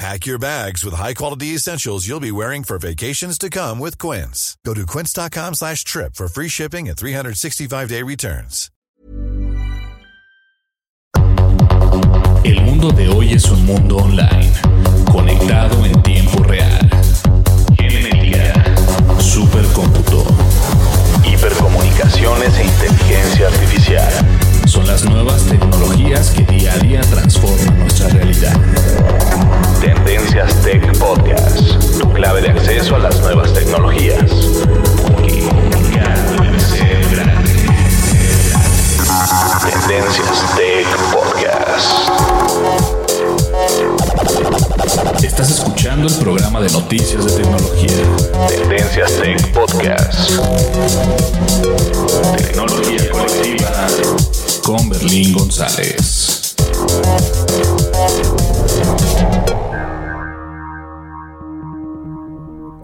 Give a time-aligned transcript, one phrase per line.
[0.00, 4.56] Pack your bags with high-quality essentials you'll be wearing for vacations to come with Quince.
[4.64, 8.70] Go to quince.com slash trip for free shipping and 365-day returns.
[12.42, 14.50] El mundo de hoy es un mundo online,
[15.12, 16.89] conectado en tiempo real.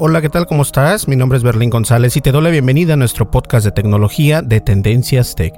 [0.08, 0.46] Hola, ¿qué tal?
[0.46, 1.08] ¿Cómo estás?
[1.08, 4.40] Mi nombre es Berlín González y te doy la bienvenida a nuestro podcast de tecnología
[4.40, 5.52] de Tendencias Tech.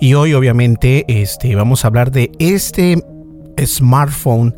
[0.00, 3.04] Y hoy obviamente este, vamos a hablar de este
[3.62, 4.56] smartphone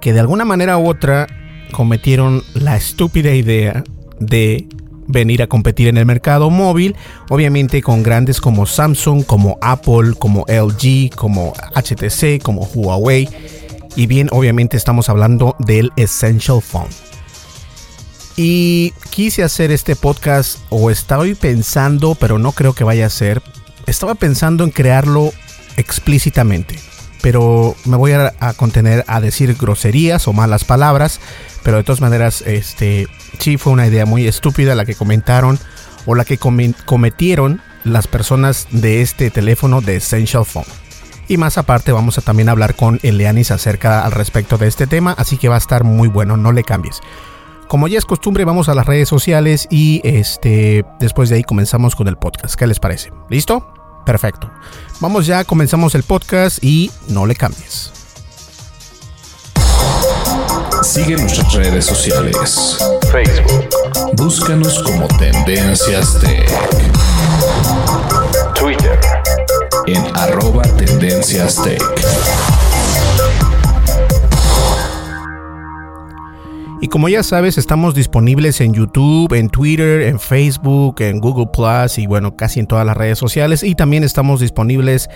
[0.00, 1.26] que de alguna manera u otra
[1.72, 3.84] cometieron la estúpida idea
[4.18, 4.66] de
[5.08, 6.96] venir a competir en el mercado móvil,
[7.28, 13.28] obviamente con grandes como Samsung, como Apple, como LG, como HTC, como Huawei.
[13.94, 16.88] Y bien, obviamente estamos hablando del Essential Phone.
[18.36, 23.42] Y quise hacer este podcast, o estoy pensando, pero no creo que vaya a ser.
[23.86, 25.32] Estaba pensando en crearlo
[25.76, 26.78] explícitamente,
[27.22, 31.20] pero me voy a, a contener a decir groserías o malas palabras.
[31.62, 33.08] Pero de todas maneras, este
[33.38, 35.58] sí fue una idea muy estúpida la que comentaron
[36.06, 40.66] o la que cometieron las personas de este teléfono de Essential Phone.
[41.28, 45.14] Y más aparte vamos a también hablar con Elianis acerca al respecto de este tema,
[45.16, 47.00] así que va a estar muy bueno, no le cambies.
[47.68, 51.96] Como ya es costumbre, vamos a las redes sociales y este después de ahí comenzamos
[51.96, 52.54] con el podcast.
[52.54, 53.10] ¿Qué les parece?
[53.28, 53.66] ¿Listo?
[54.04, 54.50] Perfecto.
[55.00, 57.90] Vamos ya, comenzamos el podcast y no le cambies.
[60.82, 62.78] Sigue nuestras redes sociales.
[63.10, 63.68] Facebook.
[64.16, 66.50] Búscanos como Tendencias Tech.
[68.54, 69.00] Twitter.
[69.86, 71.82] En arroba Tendencias Tech.
[76.84, 81.96] Y como ya sabes, estamos disponibles en YouTube, en Twitter, en Facebook, en Google Plus
[81.96, 83.62] y bueno, casi en todas las redes sociales.
[83.62, 85.08] Y también estamos disponibles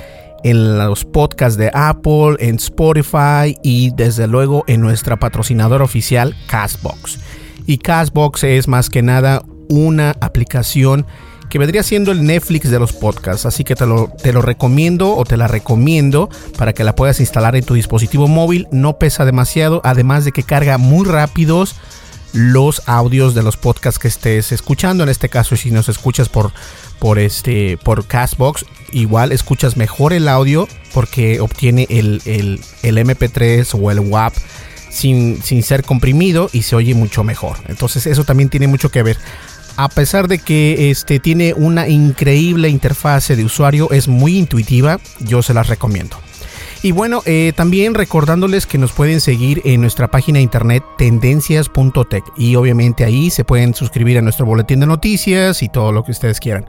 [0.45, 7.21] en los podcasts de Apple, en Spotify y desde luego en nuestra patrocinadora oficial Castbox.
[7.67, 11.05] Y Castbox es más que nada una aplicación
[11.49, 13.47] que vendría siendo el Netflix de los podcasts.
[13.47, 17.21] Así que te lo, te lo recomiendo o te la recomiendo para que la puedas
[17.21, 18.69] instalar en tu dispositivo móvil.
[18.71, 21.77] No pesa demasiado, además de que carga muy rápidos
[22.33, 25.03] los audios de los podcasts que estés escuchando.
[25.03, 26.53] En este caso, si nos escuchas por,
[26.99, 33.69] por, este, por Castbox, igual escuchas mejor el audio porque obtiene el, el, el MP3
[33.81, 34.35] o el WAP
[34.91, 37.57] sin, sin ser comprimido y se oye mucho mejor.
[37.69, 39.19] Entonces eso también tiene mucho que ver
[39.79, 45.41] a pesar de que este, tiene una increíble interfase de usuario, es muy intuitiva, yo
[45.41, 46.19] se las recomiendo.
[46.83, 52.25] Y bueno, eh, también recordándoles que nos pueden seguir en nuestra página de internet tendencias.tech
[52.37, 56.11] y obviamente ahí se pueden suscribir a nuestro boletín de noticias y todo lo que
[56.11, 56.67] ustedes quieran.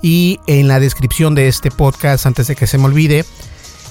[0.00, 3.24] Y en la descripción de este podcast, antes de que se me olvide,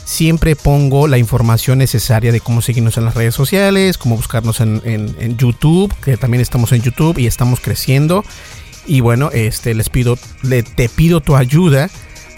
[0.06, 5.38] siempre pongo la información necesaria de cómo seguirnos en las redes sociales, cómo buscarnos en,
[5.38, 8.24] YouTube, que también estamos en YouTube y estamos creciendo.
[8.86, 11.90] Y bueno, este les pido, le, te pido tu ayuda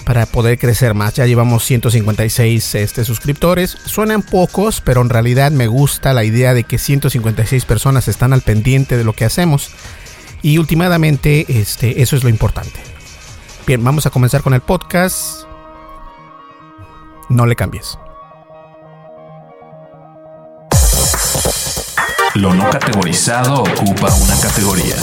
[0.04, 1.14] para poder crecer más.
[1.16, 3.78] Ya llevamos 156 este, suscriptores.
[3.86, 8.42] Suenan pocos, pero en realidad me gusta la idea de que 156 personas están al
[8.42, 9.72] pendiente de lo que hacemos.
[10.42, 12.80] Y últimamente, este, eso es lo importante.
[13.66, 15.44] Bien, vamos a comenzar con el podcast.
[17.30, 17.98] No le cambies.
[22.36, 24.96] Lo no categorizado ocupa una categoría.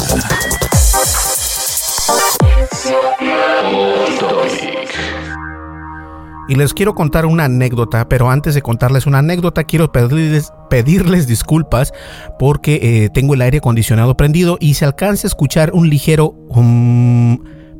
[6.51, 11.29] Y les quiero contar una anécdota, pero antes de contarles una anécdota quiero pedirles, pedirles
[11.29, 11.93] disculpas
[12.41, 16.35] porque eh, tengo el aire acondicionado prendido y se alcanza a escuchar un ligero...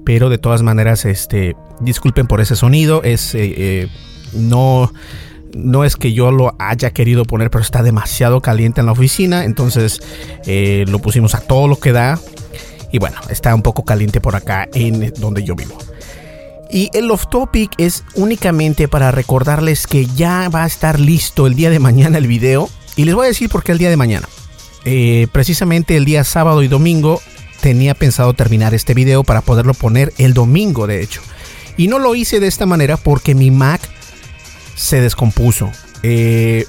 [0.05, 3.35] pero de todas maneras, este, disculpen por ese sonido, es...
[3.35, 3.89] Eh, eh,
[4.35, 4.93] no
[5.53, 9.45] no es que yo lo haya querido poner, pero está demasiado caliente en la oficina.
[9.45, 10.01] Entonces
[10.47, 12.21] lo pusimos a todo lo que da.
[12.93, 15.77] Y bueno, está un poco caliente por acá en donde yo vivo.
[16.71, 21.55] Y el off topic es únicamente para recordarles que ya va a estar listo el
[21.55, 22.69] día de mañana el video.
[22.97, 24.29] Y les voy a decir por qué el día de mañana.
[24.85, 27.21] Eh, precisamente el día sábado y domingo
[27.61, 31.21] tenía pensado terminar este video para poderlo poner el domingo, de hecho.
[31.77, 33.81] Y no lo hice de esta manera porque mi Mac
[34.77, 35.71] se descompuso.
[36.03, 36.67] Eh,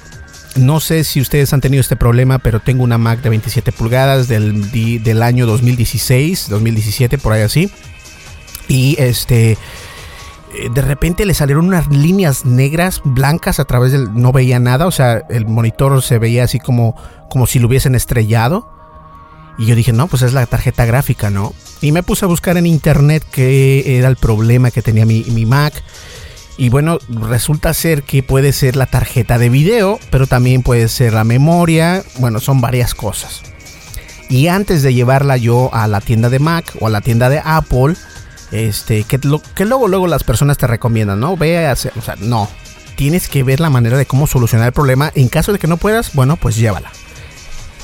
[0.56, 4.28] no sé si ustedes han tenido este problema, pero tengo una Mac de 27 pulgadas
[4.28, 4.70] del,
[5.02, 7.70] del año 2016, 2017, por ahí así.
[8.68, 9.58] Y este
[10.54, 14.14] eh, de repente le salieron unas líneas negras, blancas a través del...
[14.14, 16.94] No veía nada, o sea, el monitor se veía así como,
[17.30, 18.68] como si lo hubiesen estrellado.
[19.58, 21.52] Y yo dije, no, pues es la tarjeta gráfica, ¿no?
[21.80, 25.46] Y me puse a buscar en internet qué era el problema que tenía mi, mi
[25.46, 25.74] Mac.
[26.62, 31.12] Y bueno, resulta ser que puede ser la tarjeta de video, pero también puede ser
[31.12, 32.04] la memoria.
[32.20, 33.42] Bueno, son varias cosas.
[34.28, 37.42] Y antes de llevarla yo a la tienda de Mac o a la tienda de
[37.44, 37.96] Apple,
[38.52, 39.18] este, que,
[39.56, 41.36] que luego, luego las personas te recomiendan, ¿no?
[41.36, 42.48] Ve a hacer, o sea, no.
[42.94, 45.10] Tienes que ver la manera de cómo solucionar el problema.
[45.16, 46.92] En caso de que no puedas, bueno, pues llévala.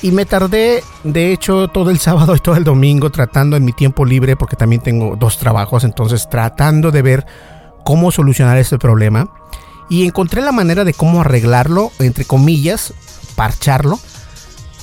[0.02, 3.72] Y me tardé, de hecho, todo el sábado y todo el domingo tratando en mi
[3.72, 7.26] tiempo libre, porque también tengo dos trabajos, entonces tratando de ver
[7.84, 9.28] cómo solucionar este problema.
[9.88, 12.92] Y encontré la manera de cómo arreglarlo, entre comillas,
[13.36, 13.98] parcharlo.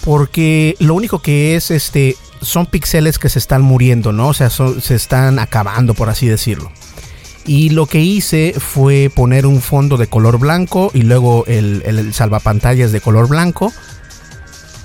[0.03, 4.30] Porque lo único que es este son píxeles que se están muriendo, ¿no?
[4.30, 6.71] O sea, se están acabando, por así decirlo.
[7.45, 12.13] Y lo que hice fue poner un fondo de color blanco y luego el, el
[12.13, 13.71] salvapantallas de color blanco.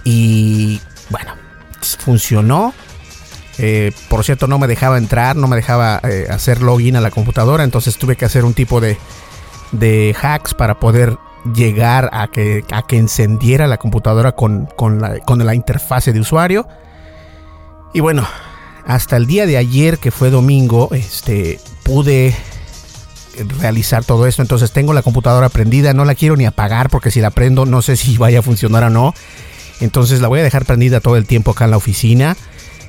[0.05, 0.81] Y
[1.11, 1.35] bueno,
[1.99, 2.75] funcionó.
[3.63, 7.11] Eh, por cierto, no me dejaba entrar, no me dejaba eh, hacer login a la
[7.11, 7.63] computadora.
[7.63, 8.97] Entonces tuve que hacer un tipo de,
[9.73, 11.19] de hacks para poder
[11.55, 16.21] llegar a que, a que encendiera la computadora con, con, la, con la interfase de
[16.21, 16.67] usuario.
[17.93, 18.27] Y bueno,
[18.87, 22.35] hasta el día de ayer, que fue domingo, este, pude
[23.61, 24.41] realizar todo esto.
[24.41, 27.83] Entonces tengo la computadora prendida, no la quiero ni apagar porque si la prendo no
[27.83, 29.15] sé si vaya a funcionar o no.
[29.81, 32.37] Entonces la voy a dejar prendida todo el tiempo acá en la oficina.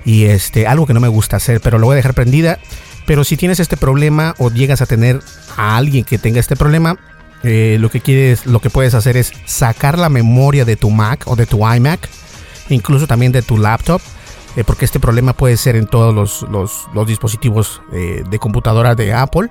[0.06, 2.60] Y este, algo que no me gusta hacer, pero lo voy a dejar prendida.
[3.06, 5.20] Pero si tienes este problema o llegas a tener
[5.58, 6.98] a alguien que tenga este problema,
[7.44, 11.24] eh, lo que quieres, lo que puedes hacer es sacar la memoria de tu Mac
[11.26, 12.08] o de tu iMac,
[12.70, 14.02] incluso también de tu laptop
[14.56, 19.50] eh, porque este problema puede ser en todos los, dispositivos eh, de computadora de Apple.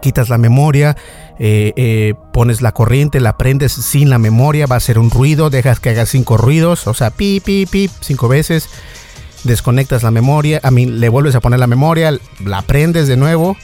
[0.00, 0.96] Quitas la memoria,
[2.32, 5.90] pones la corriente, la prendes sin la memoria, va a hacer un ruido, dejas que
[5.90, 8.68] haga cinco ruidos, o sea, pi, pi, pi, cinco veces.
[9.44, 13.56] Desconectas la memoria, a mí le vuelves a poner la memoria, la prendes de nuevo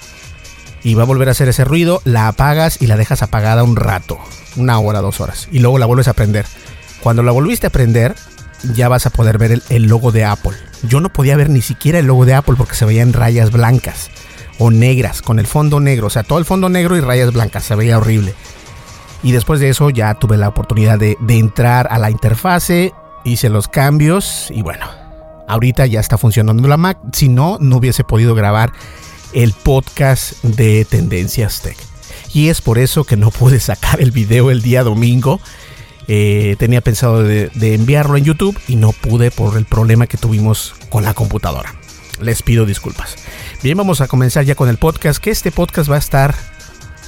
[0.83, 3.76] y va a volver a hacer ese ruido, la apagas y la dejas apagada un
[3.76, 4.19] rato,
[4.57, 6.47] una hora, dos horas, y luego la vuelves a prender.
[7.02, 8.14] Cuando la volviste a prender,
[8.75, 10.57] ya vas a poder ver el, logo de Apple.
[10.85, 13.50] Yo no podía ver ni siquiera el logo de Apple porque se veía en rayas
[13.50, 14.11] blancas
[14.59, 17.64] o negras, con el fondo negro, o sea, todo el fondo negro y rayas blancas,
[17.64, 18.35] se veía horrible.
[19.23, 22.93] Y después de eso ya tuve la oportunidad de, entrar a la interfase,
[23.25, 24.87] hice los cambios y bueno,
[25.48, 26.98] ahorita ya está funcionando la Mac.
[27.12, 28.72] Si no, no hubiese podido grabar
[29.32, 31.76] el podcast de Tendencias Tech.
[32.32, 35.40] Y es por eso que no pude sacar el video el día domingo.
[36.06, 40.74] Eh, tenía pensado de, enviarlo en YouTube y no pude por el problema que tuvimos
[40.90, 41.74] con la computadora.
[42.20, 43.16] Les pido disculpas.
[43.62, 46.34] Bien, vamos a comenzar ya con el podcast, que este podcast va a estar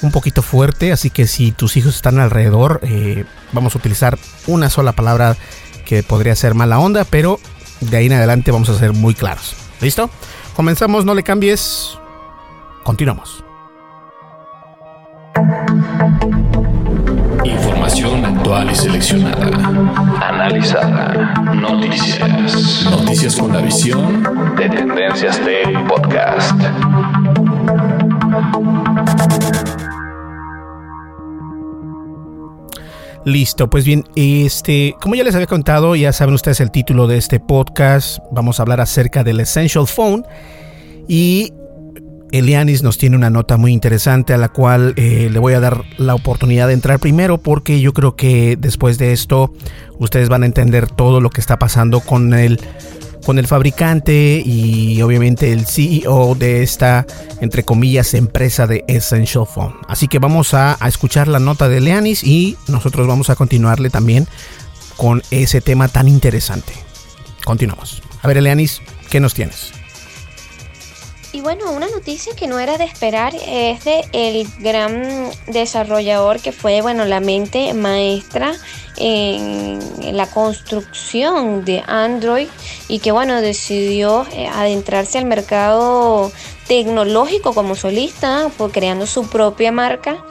[0.03, 4.69] un poquito fuerte, así que si tus hijos están alrededor, eh, vamos a utilizar una
[4.71, 5.37] sola palabra
[5.85, 7.39] que podría ser mala onda, pero
[7.81, 9.55] de ahí en adelante vamos a ser muy claros.
[9.81, 10.11] ¿Listo?
[10.55, 11.99] Comenzamos, no le cambies.
[12.83, 13.45] Continuamos.
[17.45, 19.47] Información actual y seleccionada.
[20.21, 21.35] Analizada.
[21.55, 22.87] Noticias.
[22.91, 24.23] Noticias con la visión
[24.57, 26.57] de Tendencias Tech Podcast.
[33.27, 37.17] Listo, pues bien, este, como ya les había contado, ya saben ustedes el título de
[37.17, 38.21] este podcast.
[38.31, 40.25] Vamos a hablar acerca del Essential Phone.
[41.09, 41.53] Y
[42.31, 45.83] Elianis nos tiene una nota muy interesante a la cual eh, le voy a dar
[45.99, 49.53] la oportunidad de entrar primero porque yo creo que después de esto
[49.99, 52.61] ustedes van a entender todo lo que está pasando con el
[53.27, 57.05] con el fabricante y obviamente el CEO de esta,
[57.41, 59.75] entre comillas, empresa de Essential Phone.
[59.89, 64.29] Así que vamos a, escuchar la nota de Leanis y nosotros vamos a continuarle también
[64.97, 66.73] con ese tema tan interesante.
[67.45, 68.01] Continuamos.
[68.23, 68.81] A ver, Leanis,
[69.11, 69.73] ¿qué nos tienes?
[71.37, 76.51] Y bueno, una noticia que no era de esperar es de el gran desarrollador que
[76.51, 78.55] fue, bueno, la mente maestra
[78.97, 79.79] en
[80.17, 82.49] la construcción de Android
[82.89, 86.33] y que bueno decidió eh, adentrarse al mercado
[86.69, 90.25] tecnológico como solista, por creando su propia marca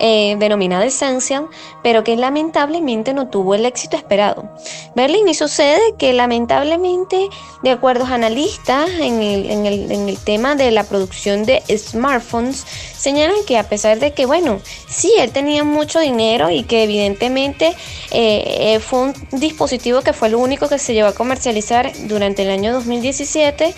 [0.00, 1.48] eh, denominada Essential,
[1.82, 4.48] pero que lamentablemente no tuvo el éxito esperado.
[4.94, 7.28] Berlín y sucede que lamentablemente,
[7.62, 11.62] de acuerdo a analistas en el, en, el, en el tema de la producción de
[11.76, 12.66] smartphones,
[13.00, 17.68] señalan que a pesar de que, bueno, sí, él tenía mucho dinero y que evidentemente
[18.10, 22.42] eh, eh, fue un dispositivo que fue el único que se llevó a comercializar durante
[22.42, 23.74] el año 2017,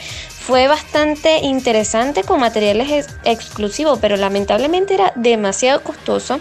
[0.47, 6.41] fue bastante interesante con materiales exclusivos, pero lamentablemente era demasiado costoso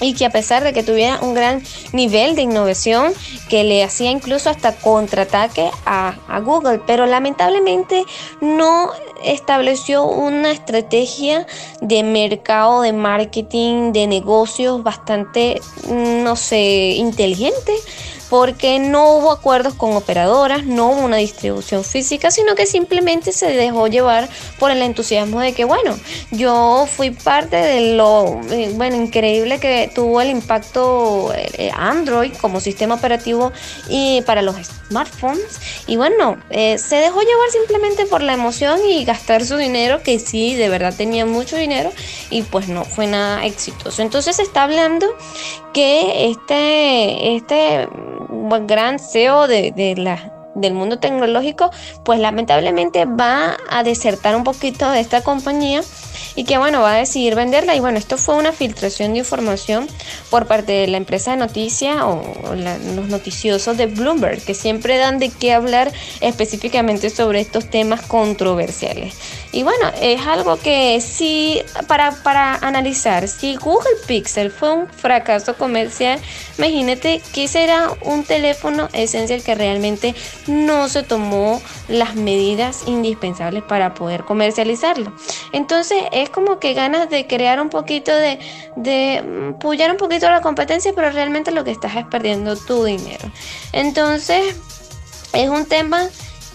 [0.00, 3.12] y que a pesar de que tuviera un gran nivel de innovación
[3.48, 8.04] que le hacía incluso hasta contraataque a, a, Google, pero lamentablemente
[8.40, 8.90] no
[9.22, 11.46] estableció una estrategia
[11.80, 17.72] de mercado, de marketing, de negocios bastante, no sé, inteligente
[18.30, 23.48] porque no hubo acuerdos con operadoras, no hubo una distribución física, sino que simplemente se
[23.48, 24.28] dejó llevar
[24.60, 25.98] por el entusiasmo de que, bueno,
[26.30, 32.60] yo fui parte de lo, eh, bueno, increíble que tuvo el impacto eh, Android como
[32.60, 33.50] sistema operativo
[33.88, 34.54] y para los
[34.88, 35.60] smartphones.
[35.88, 40.20] Y bueno, eh, se dejó llevar simplemente por la emoción y gastar su dinero, que
[40.20, 41.92] sí, de verdad tenía mucho dinero
[42.30, 44.02] y pues no fue nada exitoso.
[44.02, 45.06] Entonces se está hablando
[45.72, 47.88] que este, este
[48.58, 51.70] gran CEO de, de la del mundo tecnológico,
[52.04, 55.82] pues lamentablemente va a desertar un poquito de esta compañía
[56.40, 57.76] y que bueno, va a decidir venderla.
[57.76, 59.86] Y bueno, esto fue una filtración de información
[60.30, 65.18] por parte de la empresa de noticias o, los noticiosos de Bloomberg, que siempre dan
[65.18, 65.92] de qué hablar
[66.22, 69.16] específicamente sobre estos temas controversiales.
[69.52, 75.56] Y bueno, es algo que sí, para, para analizar, si Google Pixel fue un fracaso
[75.56, 76.20] comercial,
[76.56, 80.14] imagínate que será un teléfono esencial que realmente
[80.46, 85.12] no se tomó las medidas indispensables para poder comercializarlo.
[85.52, 88.38] Entonces es como que ganas de crear un poquito de,
[88.76, 92.84] de mm, pullar un poquito la competencia, pero realmente lo que estás es perdiendo tu
[92.84, 93.30] dinero.
[93.72, 94.56] Entonces
[95.32, 96.08] es un tema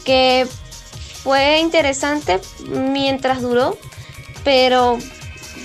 [0.03, 0.47] que
[1.23, 3.77] fue interesante mientras duró,
[4.43, 4.99] pero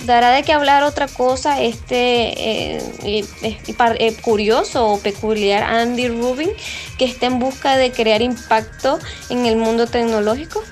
[0.05, 6.49] dará de qué hablar otra cosa este eh, eh, curioso o peculiar Andy Rubin
[6.97, 8.99] que está en busca de crear impacto
[9.29, 10.63] en el mundo tecnológico.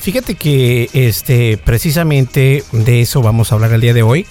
[0.00, 4.26] Fíjate que este precisamente de eso vamos a hablar el día de hoy.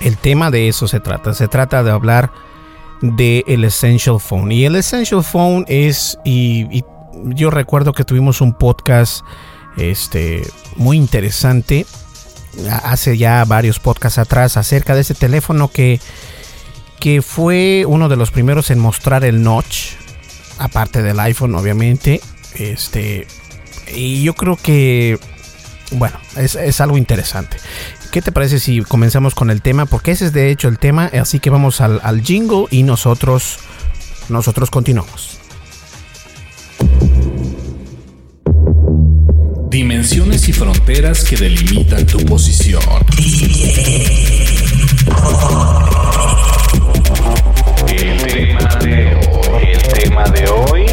[0.00, 1.34] El tema de eso se trata.
[1.34, 2.32] Se trata de hablar
[3.02, 4.52] de el Essential Phone.
[4.52, 6.84] Y el Essential Phone es, y,
[7.24, 9.24] yo recuerdo que tuvimos un podcast
[9.76, 10.42] este,
[10.76, 11.86] muy interesante
[12.84, 16.00] hace ya varios podcasts atrás acerca de ese teléfono que,
[17.00, 19.92] que fue uno de los primeros en mostrar el notch,
[20.58, 22.20] aparte del iPhone obviamente.
[22.54, 23.26] Este,
[23.94, 25.18] y yo creo que,
[25.92, 27.56] bueno, es, es algo interesante.
[28.10, 29.86] ¿Qué te parece si comenzamos con el tema?
[29.86, 33.58] Porque ese es de hecho el tema, así que vamos al, al jingle y nosotros,
[34.28, 35.38] nosotros continuamos.
[39.70, 42.82] Dimensiones y fronteras que delimitan tu posición.
[47.88, 50.86] El tema de hoy, el tema de hoy,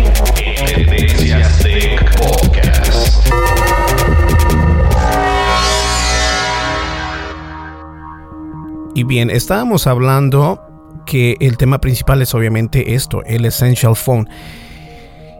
[0.66, 1.99] Tendencias Tech
[9.00, 10.60] Y bien, estábamos hablando
[11.06, 14.28] que el tema principal es obviamente esto, el Essential Phone.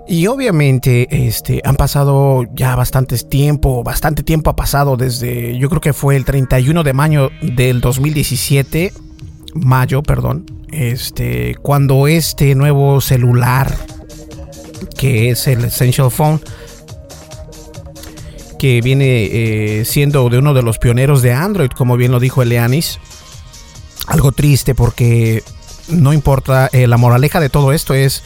[0.08, 5.82] Y obviamente este, han pasado ya bastantes tiempo, bastante tiempo ha pasado desde, yo creo
[5.82, 8.94] que fue el 31 de mayo del 2017,
[9.56, 13.76] mayo, perdón, este, cuando este nuevo celular,
[14.98, 16.40] que es el Essential Phone,
[18.58, 22.42] que viene eh, siendo de uno de los pioneros de Android, como bien lo dijo
[22.42, 23.02] Eleanis,
[24.10, 25.44] algo triste porque
[25.88, 28.24] no importa, eh, la moraleja de todo esto es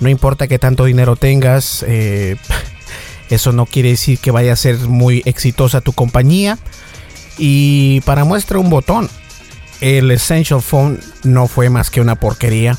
[0.00, 2.36] no importa que tanto dinero tengas, eh,
[3.30, 6.58] eso no quiere decir que vaya a ser muy exitosa tu compañía.
[7.36, 9.08] Y para muestra un botón,
[9.80, 12.76] el Essential Phone no fue más que una porquería.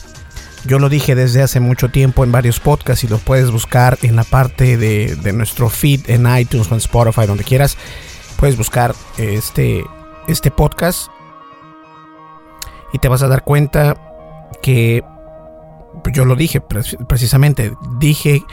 [0.65, 4.18] Yo lo dije desde hace mucho tiempo en varios podcasts y los puedes buscar en
[4.18, 7.77] la parte de, de nuestro feed en iTunes o en Spotify, donde quieras.
[8.38, 9.84] Puedes buscar este,
[10.27, 11.10] este podcast
[12.93, 13.96] y te vas a dar cuenta
[14.62, 15.03] que
[16.13, 18.43] yo lo dije precisamente, dije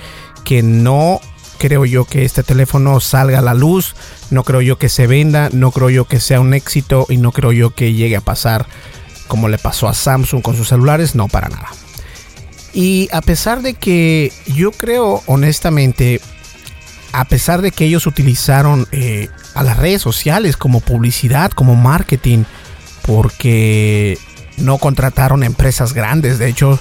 [0.45, 1.21] que no
[1.59, 3.95] creo yo que este teléfono salga a la luz,
[4.31, 7.33] no creo yo que se venda, no creo yo que sea un éxito y no
[7.33, 8.67] creo yo que llegue a pasar
[9.27, 11.69] como le pasó a Samsung con sus celulares, no para nada.
[12.73, 16.21] Y a pesar de que yo creo honestamente,
[17.13, 22.45] a pesar de que ellos utilizaron eh, a las redes sociales como publicidad, como marketing,
[23.07, 24.19] porque
[24.57, 26.79] no contrataron empresas grandes, de hecho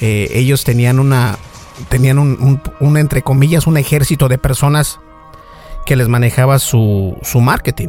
[0.00, 1.38] eh, ellos tenían una,
[1.88, 5.00] tenían un, entre comillas, un ejército de personas
[5.86, 7.88] que les manejaba su, su marketing.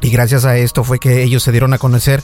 [0.00, 2.22] Y gracias a esto fue que ellos se dieron a conocer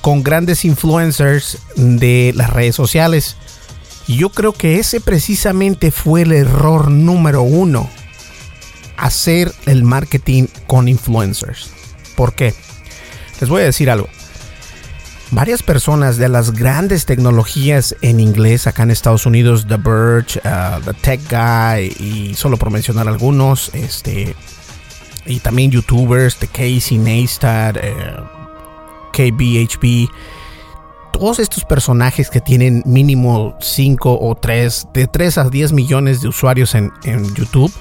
[0.00, 3.36] con grandes influencers de las redes sociales.
[4.06, 7.88] Y yo creo que ese precisamente fue el error número uno.
[8.96, 11.70] Hacer el marketing con influencers.
[12.16, 12.54] ¿Por qué?
[13.40, 14.08] Les voy a decir algo
[15.34, 20.80] varias personas de las grandes tecnologías en inglés acá en Estados Unidos, The Verge, uh,
[20.80, 24.36] The Tech Guy y solo por mencionar algunos, este
[25.26, 28.24] y también youtubers, The Casey Neistat, uh,
[29.12, 30.08] KBHB,
[31.12, 36.28] todos estos personajes que tienen mínimo 5 o 3, de 3 a 10 millones de
[36.28, 37.72] usuarios en, en YouTube,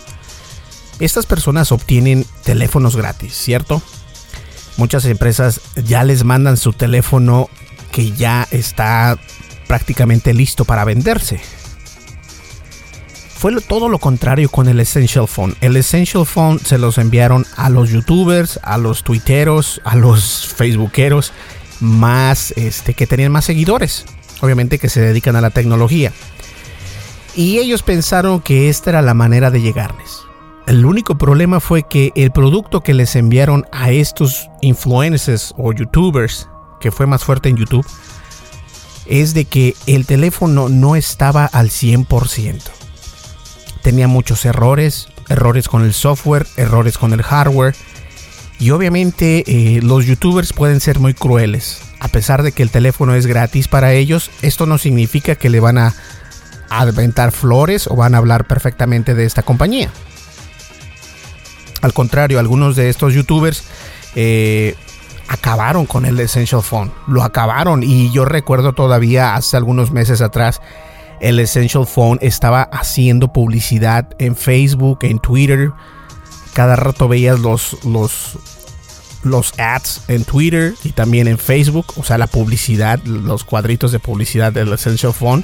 [1.00, 3.82] estas personas obtienen teléfonos gratis, ¿cierto?
[4.78, 7.50] Muchas empresas ya les mandan su teléfono
[7.92, 9.18] que ya está
[9.68, 11.40] prácticamente listo para venderse.
[13.44, 15.56] Fue todo lo contrario con el Essential Phone.
[15.60, 21.34] El Essential Phone se los enviaron a los youtubers, a los twitteros, a los facebookeros
[21.82, 24.06] más este, que tenían más seguidores.
[24.40, 26.14] Obviamente que se dedican a la tecnología.
[27.36, 30.23] Y ellos pensaron que esta era la manera de llegarles.
[30.66, 36.48] El único problema fue que el producto que les enviaron a estos influencers o youtubers,
[36.80, 37.86] que fue más fuerte en YouTube,
[39.06, 42.62] es de que el teléfono no estaba al 100%.
[43.82, 47.76] Tenía muchos errores, errores con el software, errores con el hardware.
[48.58, 51.82] Y obviamente eh, los youtubers pueden ser muy crueles.
[52.00, 55.60] A pesar de que el teléfono es gratis para ellos, esto no significa que le
[55.60, 55.94] van a
[56.70, 59.92] aventar flores o van a hablar perfectamente de esta compañía.
[61.84, 63.66] Al contrario, algunos de estos youtubers
[64.16, 64.76] eh,
[65.28, 66.94] acabaron con el Essential Phone.
[67.08, 70.62] Lo acabaron y yo recuerdo todavía hace algunos meses atrás
[71.20, 75.72] el Essential Phone estaba haciendo publicidad en Facebook, en Twitter.
[76.54, 78.38] Cada rato veías los, los,
[79.24, 81.88] los ads en Twitter y también en Facebook.
[81.98, 85.44] O sea, la publicidad, los cuadritos de publicidad del Essential Phone.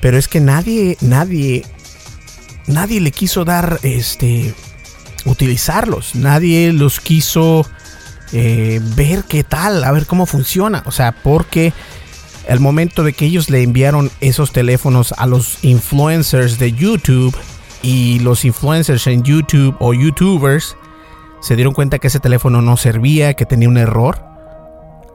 [0.00, 1.66] Pero es que nadie, nadie,
[2.66, 4.54] nadie le quiso dar este
[5.26, 6.14] utilizarlos.
[6.14, 7.66] Nadie los quiso
[8.32, 10.82] eh, ver qué tal, a ver cómo funciona.
[10.86, 11.72] O sea, porque
[12.48, 17.36] el momento de que ellos le enviaron esos teléfonos a los influencers de YouTube
[17.82, 20.76] y los influencers en YouTube o YouTubers
[21.40, 24.24] se dieron cuenta que ese teléfono no servía, que tenía un error,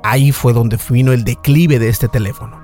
[0.04, 2.62] ahí fue donde vino el declive de este teléfono.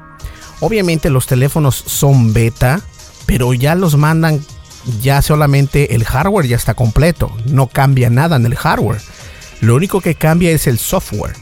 [0.60, 2.82] Obviamente los teléfonos son beta,
[3.26, 4.42] pero ya los mandan
[5.02, 9.02] ya solamente el hardware ya está completo, no cambia nada en el hardware.
[9.62, 11.36] Lo único que cambia es el software.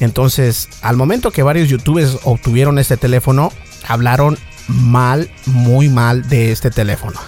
[0.00, 3.52] Entonces, al momento que varios youtubers obtuvieron este teléfono,
[3.86, 7.20] hablaron mal, muy mal de este teléfono.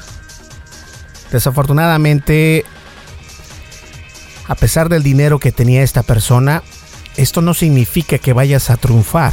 [1.30, 2.64] Desafortunadamente,
[4.48, 6.62] a pesar del dinero que tenía esta persona,
[7.16, 9.32] esto no significa que vayas a triunfar,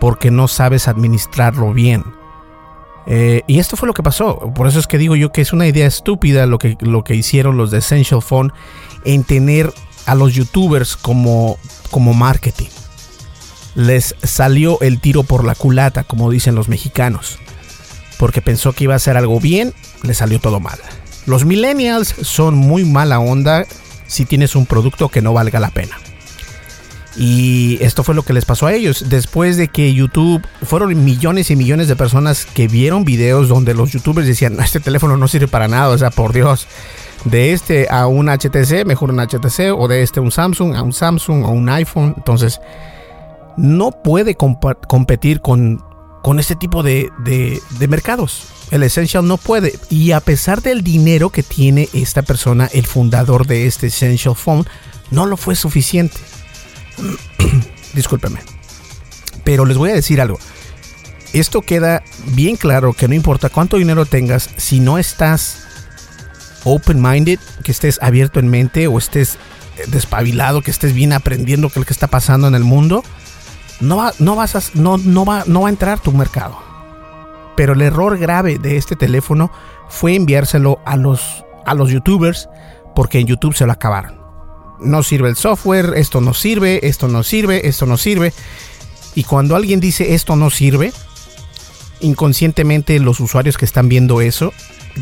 [0.00, 2.04] porque no sabes administrarlo bien.
[3.06, 4.52] Eh, y esto fue lo que pasó.
[4.54, 7.14] Por eso es que digo yo que es una idea estúpida lo que, lo que
[7.14, 8.52] hicieron los de Essential Phone
[9.04, 9.72] en tener
[10.06, 11.58] a los youtubers como,
[11.90, 12.68] como marketing.
[13.74, 17.38] Les salió el tiro por la culata, como dicen los mexicanos.
[18.18, 20.78] porque pensó que iba a hacer algo bien, le salió todo mal.
[21.26, 23.66] Los millennials son muy mala onda
[24.06, 25.98] si tienes un producto que no valga la pena.
[27.16, 29.04] Y esto fue lo que les pasó a ellos.
[29.08, 33.92] Después de que YouTube, fueron millones y millones de personas que vieron videos donde los
[33.92, 36.66] youtubers decían, este teléfono no sirve para nada, o sea, por Dios,
[37.24, 40.82] de este a un HTC, mejor un HTC, o de este a un Samsung, a
[40.82, 42.14] un Samsung, o un iPhone.
[42.16, 42.60] Entonces,
[43.56, 45.82] no puede competir con,
[46.22, 48.48] con este tipo de, de mercados.
[48.70, 49.78] El Essential no puede.
[49.88, 54.66] Y a pesar del dinero que tiene esta persona, el fundador de este Essential Phone,
[55.10, 56.16] no lo fue suficiente.
[57.94, 58.40] Discúlpeme.
[59.44, 60.38] Pero les voy a decir algo.
[61.32, 65.66] Esto queda bien claro que no importa cuánto dinero tengas, si no estás
[66.64, 69.38] open-minded, que estés abierto en mente o estés
[69.88, 73.02] despabilado, que estés bien aprendiendo lo que está pasando en el mundo,
[73.80, 76.56] no va, no vas a, no, no va, no va a entrar tu mercado.
[77.56, 79.50] Pero el error grave de este teléfono
[79.88, 82.48] fue enviárselo a los, a los youtubers
[82.94, 84.23] porque en YouTube se lo acabaron
[84.80, 88.32] no sirve el software, esto no sirve, esto no sirve, esto no sirve.
[89.14, 90.92] Y cuando alguien dice esto no sirve,
[92.00, 94.52] inconscientemente los usuarios que están viendo eso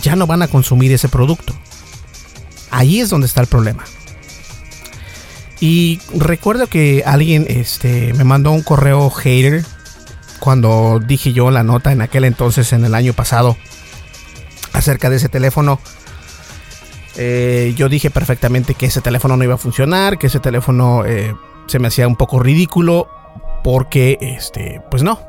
[0.01, 1.55] ya no van a consumir ese producto.
[2.71, 3.85] Ahí es donde está el problema.
[5.61, 9.65] Y recuerdo que alguien este, me mandó un correo hater
[10.41, 13.57] cuando dije yo la nota en aquel entonces, en el año pasado,
[14.73, 15.79] acerca de ese teléfono
[17.17, 21.35] eh, yo dije perfectamente que ese teléfono no iba a funcionar, que ese teléfono eh,
[21.67, 23.09] se me hacía un poco ridículo,
[23.63, 25.21] porque, este, pues no.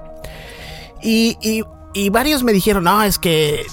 [1.01, 1.63] Y,
[2.11, 3.65] varios me dijeron, no, es que,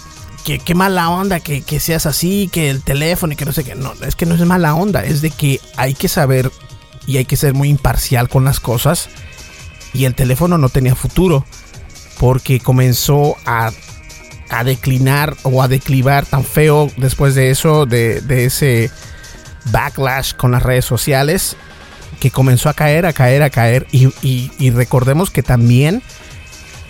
[0.45, 3.75] qué mala onda que, que, seas así, que el teléfono y que no sé qué.
[3.75, 6.51] No, es que no es mala onda, es de que hay que saber
[7.07, 9.09] y hay que ser muy imparcial con las cosas.
[9.93, 11.45] Y el teléfono no tenía futuro,
[12.19, 13.71] porque comenzó a
[14.51, 18.91] a declinar o a declivar tan feo después de eso, de, ese
[19.71, 21.57] backlash con las redes sociales,
[22.19, 23.87] que comenzó a caer, a caer, a caer.
[23.93, 26.03] Y, recordemos que también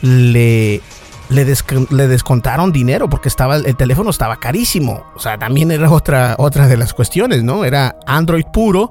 [0.00, 0.80] le,
[1.28, 5.04] le, descontaron dinero porque estaba, el teléfono estaba carísimo.
[5.14, 7.64] O sea, también era otra, otra de las cuestiones, ¿no?
[7.64, 8.90] Era Android puro,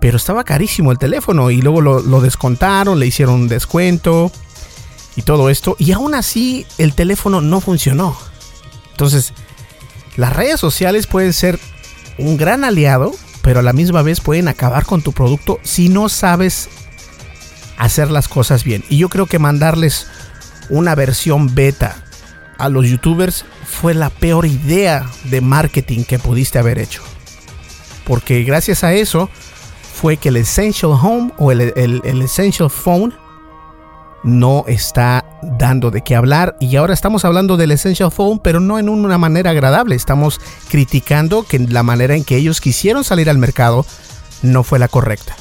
[0.00, 1.50] pero estaba carísimo el teléfono.
[1.50, 4.32] Y luego lo, lo descontaron, le hicieron un descuento
[5.18, 5.74] y todo esto.
[5.80, 8.16] Y aún así el teléfono no funcionó.
[8.92, 9.32] Entonces,
[10.16, 11.58] las redes sociales pueden ser
[12.18, 16.08] un gran aliado, pero a la misma vez pueden acabar con tu producto si no
[16.08, 16.68] sabes
[17.78, 18.84] hacer las cosas bien.
[18.88, 20.06] Y yo creo que mandarles
[20.70, 22.04] una versión beta
[22.56, 27.02] a los youtubers fue la peor idea de marketing que pudiste haber hecho.
[28.04, 29.28] Porque gracias a eso
[29.94, 33.12] fue que el Essential Home o el, el Essential Phone
[34.24, 36.56] no está dando de qué hablar.
[36.60, 39.94] Y ahora estamos hablando del Essential Phone pero no en una manera agradable.
[39.94, 43.86] Estamos criticando que la manera en que ellos quisieron salir al mercado
[44.42, 45.36] no fue la correcta.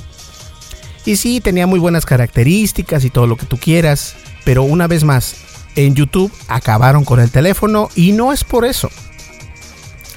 [1.06, 4.16] Y sí tenía muy buenas características y todo lo que tú quieras
[4.48, 5.36] pero una vez más
[5.76, 8.90] en YouTube acabaron con el teléfono y no es por eso.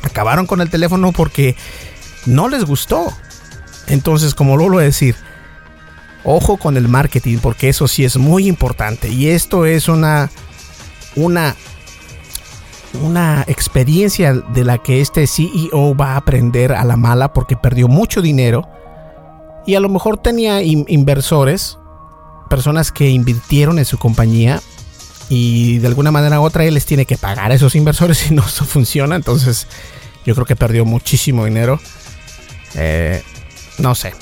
[0.05, 1.57] Acabaron con el teléfono porque
[2.27, 3.13] no les gustó.
[3.89, 5.17] Entonces como lo voy a decir
[6.25, 10.31] Ojo con el marketing porque eso sí es muy importante y esto es una
[11.17, 11.57] una
[13.03, 17.89] una experiencia de la que este CEO va a aprender a la mala porque perdió
[17.89, 18.69] mucho dinero
[19.67, 21.79] y a lo mejor tenía inversores,
[22.49, 24.61] personas que invirtieron en su compañía
[25.29, 28.35] y de alguna manera u otra él les tiene que pagar a esos inversores si
[28.35, 29.17] no eso funciona.
[29.17, 29.69] Entonces
[30.25, 31.81] yo creo que perdió muchísimo dinero.
[32.75, 33.23] Eh,
[33.79, 34.13] no sé,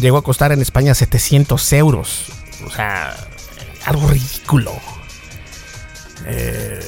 [0.00, 2.26] llegó a costar en España 700 euros.
[2.66, 3.16] O sea,
[3.84, 4.72] algo ridículo.
[6.26, 6.80] Eh,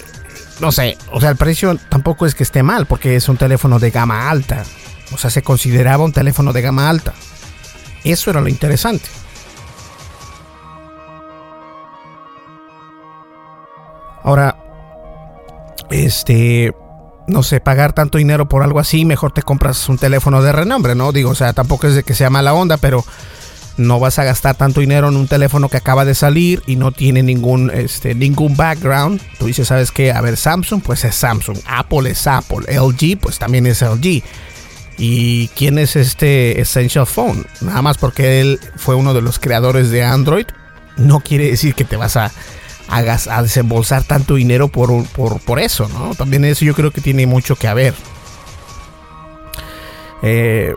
[0.60, 3.78] no sé, o sea, el precio tampoco es que esté mal, porque es un teléfono
[3.78, 4.64] de gama alta.
[5.12, 7.14] O sea, se consideraba un teléfono de gama alta.
[8.04, 9.08] Eso era lo interesante.
[14.24, 14.56] Ahora,
[15.90, 16.72] este,
[17.26, 20.94] no sé, pagar tanto dinero por algo así, mejor te compras un teléfono de renombre,
[20.94, 21.12] ¿no?
[21.12, 23.04] Digo, o sea, tampoco es de que sea mala onda, pero
[23.76, 26.92] no vas a gastar tanto dinero en un teléfono que acaba de salir y no
[26.92, 29.20] tiene ningún, este, ningún background.
[29.38, 30.12] Tú dices, ¿sabes qué?
[30.12, 31.58] A ver, Samsung, pues es Samsung.
[31.66, 32.66] Apple es Apple.
[32.68, 34.22] LG, pues también es LG.
[34.98, 37.46] ¿Y quién es este Essential Phone?
[37.60, 40.46] Nada más porque él fue uno de los creadores de Android,
[40.96, 42.30] no quiere decir que te vas a
[42.88, 46.14] hagas a desembolsar tanto dinero por, por, eso, ¿no?
[46.14, 47.94] También eso yo creo que tiene mucho que ver.
[50.22, 50.74] Eh,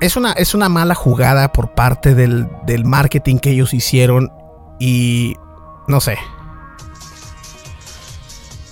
[0.00, 4.32] es, una, es una mala jugada por parte del, del marketing que ellos hicieron
[4.78, 5.36] y
[5.86, 6.16] no sé.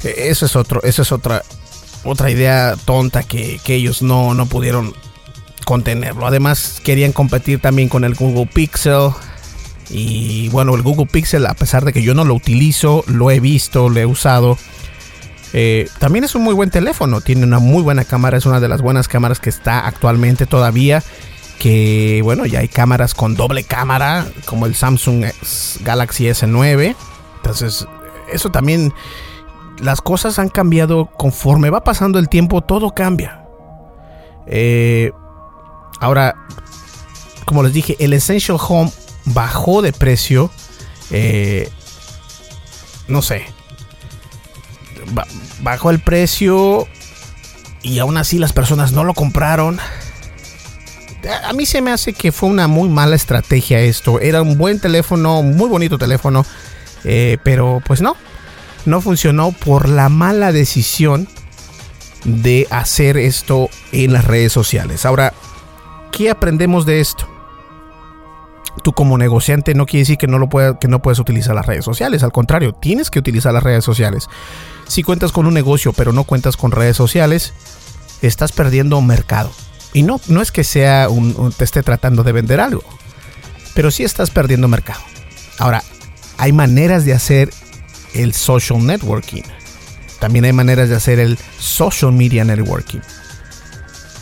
[0.05, 1.43] E, eso es otro, eso es otra,
[2.05, 4.95] otra idea tonta que, que ellos no, no pudieron
[5.65, 6.27] contenerlo.
[6.27, 9.11] Además, querían competir también con el Google Pixel.
[9.91, 13.41] Y bueno, el Google Pixel, a pesar de que yo no lo utilizo, lo he
[13.41, 14.59] visto, lo he usado.
[15.55, 18.69] Eh, también es un muy buen teléfono, tiene una muy buena cámara, es una de
[18.69, 21.03] las buenas cámaras que está actualmente todavía.
[21.59, 25.25] Que bueno, ya hay cámaras con doble cámara, como el Samsung
[25.81, 26.95] Galaxy S9.
[27.37, 27.87] Entonces,
[28.31, 28.93] eso también,
[29.81, 33.45] las cosas han cambiado conforme va pasando el tiempo, todo cambia.
[34.47, 35.11] Eh,
[36.01, 36.37] ahora,
[37.45, 38.93] como les dije, el Essential Home
[39.33, 40.51] bajó de precio.
[41.11, 41.69] Eh,
[43.09, 43.47] no sé,
[45.61, 46.87] bajó el precio
[47.83, 49.79] y aún así las personas no lo compraron.
[51.45, 54.21] A mí se me hace que fue una muy mala estrategia esto.
[54.21, 56.45] Era un buen teléfono, muy bonito teléfono,
[57.05, 58.17] eh, pero pues no,
[58.87, 61.29] no funcionó por la mala decisión
[62.25, 65.07] de hacer esto en las redes sociales.
[65.07, 65.33] Ahora,
[66.13, 67.38] ¿qué aprendemos de esto?
[68.83, 71.85] Tú como negociante no quiere decir que no, lo que no puedes utilizar las redes
[71.85, 72.23] sociales.
[72.23, 74.29] Al contrario, tienes que utilizar las redes sociales.
[74.87, 77.53] Si cuentas con un negocio pero no cuentas con redes sociales,
[78.23, 79.51] estás perdiendo mercado.
[79.93, 82.85] Y no, no es que sea un, te esté tratando de vender algo,
[83.75, 85.01] pero sí estás perdiendo mercado.
[85.59, 85.83] Ahora,
[86.37, 87.51] hay maneras de hacer
[88.15, 89.43] el social networking.
[90.21, 93.01] También hay maneras de hacer el social media networking.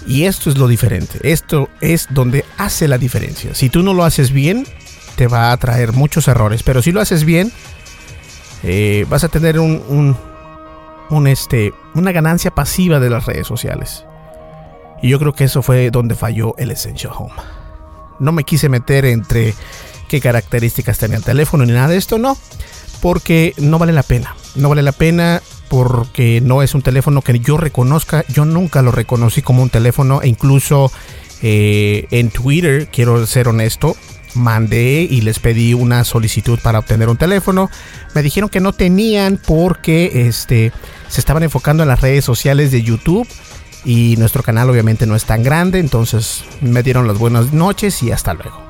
[0.07, 1.19] Y esto es lo diferente.
[1.23, 3.55] Esto es donde hace la diferencia.
[3.55, 4.66] Si tú no lo haces bien,
[5.16, 6.62] te va a traer muchos errores.
[6.62, 7.53] Pero si lo haces bien,
[8.62, 10.16] eh, vas a tener un,
[11.27, 14.05] este, una ganancia pasiva de las redes sociales.
[15.03, 17.35] Y yo creo que eso fue donde falló el Essential Home.
[18.19, 19.55] No me quise meter entre
[20.09, 22.38] qué características tenía el teléfono ni nada de esto, no.
[23.03, 24.37] Porque no vale la pena.
[24.55, 28.24] No vale la pena porque no es un teléfono que yo reconozca.
[28.29, 30.22] Yo nunca lo reconocí como un teléfono.
[30.22, 30.90] E incluso
[31.42, 33.96] eh, en Twitter, quiero ser honesto,
[34.35, 37.70] mandé y les pedí una solicitud para obtener un teléfono.
[38.14, 40.72] Me dijeron que no tenían porque este,
[41.09, 43.26] se estaban enfocando en las redes sociales de YouTube
[43.85, 48.11] y nuestro canal obviamente no es tan grande, entonces me dieron las buenas noches y
[48.11, 48.66] hasta luego.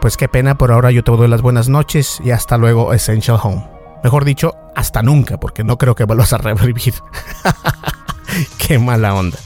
[0.00, 3.38] Pues qué pena, por ahora yo te doy las buenas noches y hasta luego Essential
[3.42, 3.73] Home.
[4.04, 6.92] Mejor dicho, hasta nunca, porque no creo que vuelvas a revivir.
[8.58, 9.38] qué mala onda.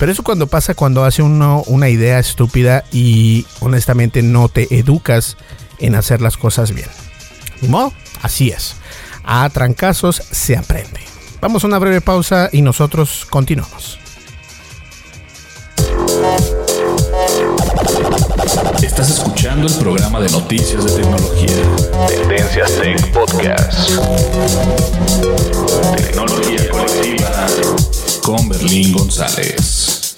[0.00, 5.36] Pero eso cuando pasa cuando hace uno una idea estúpida y honestamente no te educas
[5.78, 6.88] en hacer las cosas bien.
[7.68, 8.74] Modo, así es.
[9.22, 11.00] A trancazos se aprende.
[11.40, 14.00] Vamos a una breve pausa y nosotros continuamos.
[18.94, 21.48] Estás escuchando el programa de noticias de tecnología.
[22.06, 23.90] Tendencias Tech Podcast.
[25.96, 27.46] Tecnología colectiva
[28.22, 30.14] con Berlín González.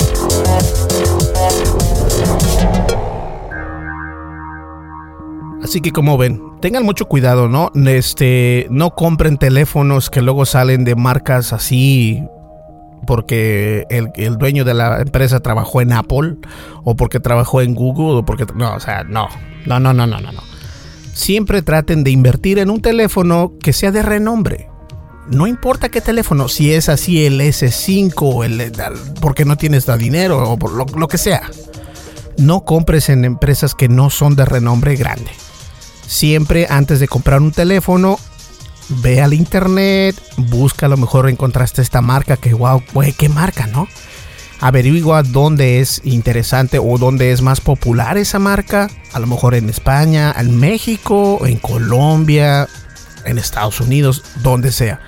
[5.63, 7.73] Así que como ven, tengan mucho cuidado, ¿no?
[7.87, 12.23] Este, no compren teléfonos que luego salen de marcas así
[13.07, 16.37] porque el, dueño de la empresa trabajó en Apple
[16.85, 19.05] o porque trabajó en Google o porque no, o sea.
[19.05, 19.29] No,
[19.65, 20.43] no, no, no, no, no.
[21.15, 24.69] Siempre traten de invertir en un teléfono que sea de renombre.
[25.29, 28.73] No importa qué teléfono, si es así el S5 o el
[29.21, 31.43] porque no tienes dinero o por lo, lo que sea.
[32.39, 35.31] No compres en empresas que no son de renombre grande.
[36.07, 38.19] Siempre antes de comprar un teléfono,
[38.89, 43.67] ve al internet, busca a lo mejor encontraste esta marca que wow, güey, qué marca,
[43.67, 43.89] ¿no?
[44.61, 49.69] Averigua dónde es interesante o dónde es más popular esa marca, a lo mejor en
[49.69, 52.67] España, en México, en Colombia,
[53.25, 55.01] en Estados Unidos, donde sea.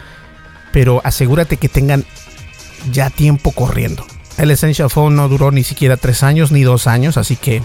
[0.73, 2.05] Pero asegúrate que tengan
[2.93, 4.05] ya tiempo corriendo.
[4.37, 7.62] El Essential Phone no duró ni siquiera tres años ni dos años, así que,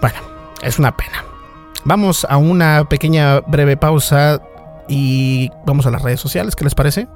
[0.00, 0.18] bueno,
[0.62, 1.24] es una pena.
[1.84, 4.42] Vamos a una pequeña breve pausa
[4.90, 7.06] y vamos a las redes sociales, ¿qué les parece?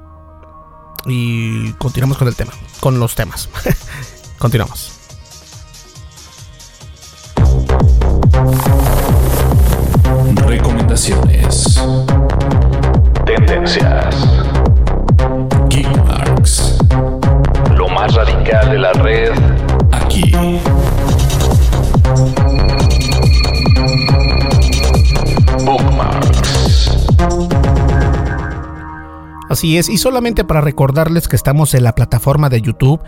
[1.05, 3.49] Y continuamos con el tema, con los temas.
[4.39, 4.93] continuamos.
[10.47, 11.81] Recomendaciones.
[13.25, 14.15] Tendencias.
[15.69, 16.77] Geekmarks.
[17.75, 19.33] Lo más radical de la red
[19.91, 20.31] aquí.
[29.55, 32.99] Así es, y solamente para recordarles que estamos en la plataforma de YouTube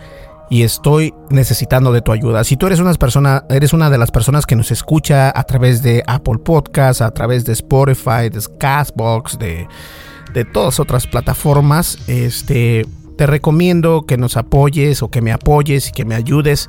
[0.48, 2.42] y estoy necesitando de tu ayuda.
[2.42, 5.82] Si tú eres una persona, eres una de las personas que nos escucha a través
[5.82, 9.68] de Apple Podcasts, a través de Spotify, de Castbox, de
[10.32, 11.98] de todas otras plataformas.
[12.06, 12.86] Este,
[13.18, 16.66] te recomiendo que nos apoyes o que me apoyes y que me ayudes.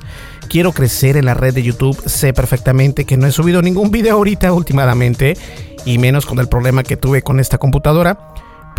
[0.50, 1.98] Quiero crecer en la red de YouTube.
[2.04, 5.38] Sé perfectamente que no he subido ningún video ahorita últimamente
[5.86, 8.29] y menos con el problema que tuve con esta computadora.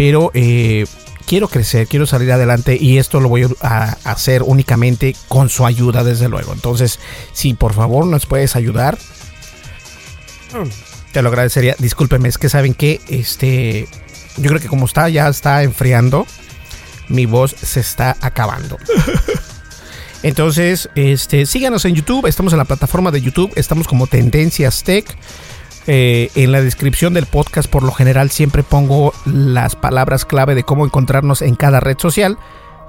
[0.01, 0.87] Pero eh,
[1.27, 6.03] quiero crecer, quiero salir adelante y esto lo voy a hacer únicamente con su ayuda,
[6.03, 6.53] desde luego.
[6.53, 6.99] Entonces,
[7.33, 8.97] si por favor nos puedes ayudar,
[11.11, 11.75] te lo agradecería.
[11.77, 13.87] Discúlpeme, es que saben que este,
[14.37, 16.25] yo creo que como está, ya está enfriando
[17.07, 18.79] mi voz se está acabando.
[20.23, 25.15] Entonces, este, síganos en YouTube, estamos en la plataforma de YouTube, estamos como Tendencias Tech.
[25.87, 30.63] Eh, en la descripción del podcast, por lo general, siempre pongo las palabras clave de
[30.63, 32.37] cómo encontrarnos en cada red social,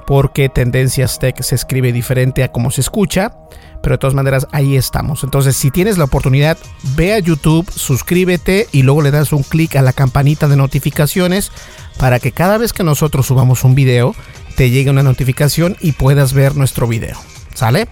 [0.07, 3.35] porque Tendencias Tech se escribe diferente a cómo se escucha,
[3.83, 5.25] pero de todas maneras ahí estamos.
[5.25, 6.59] Entonces, si tienes la oportunidad,
[6.97, 11.51] ve a YouTube, suscríbete y luego le das un clic a la campanita de notificaciones
[11.99, 14.15] para que cada vez que nosotros subamos un video
[14.57, 17.17] te llegue una notificación y puedas ver nuestro video.
[17.63, 17.87] ¿Sale?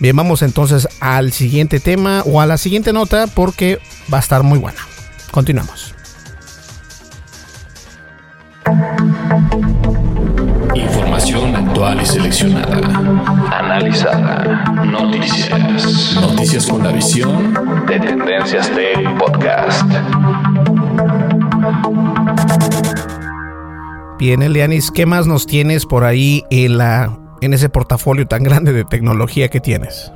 [0.00, 3.78] Bien, vamos entonces al siguiente tema o a la siguiente nota porque
[4.12, 4.80] va a estar muy buena.
[5.30, 5.94] Continuamos.
[10.74, 12.76] Información actual y seleccionada.
[13.50, 14.64] Analizada.
[14.84, 16.16] Noticias.
[16.20, 17.54] Noticias con la visión
[17.86, 19.90] de Tendencias Tech Podcast.
[24.18, 28.72] Bien, Elianis, ¿qué más nos tienes por ahí en, la, en ese portafolio tan grande
[28.72, 30.12] de tecnología que tienes?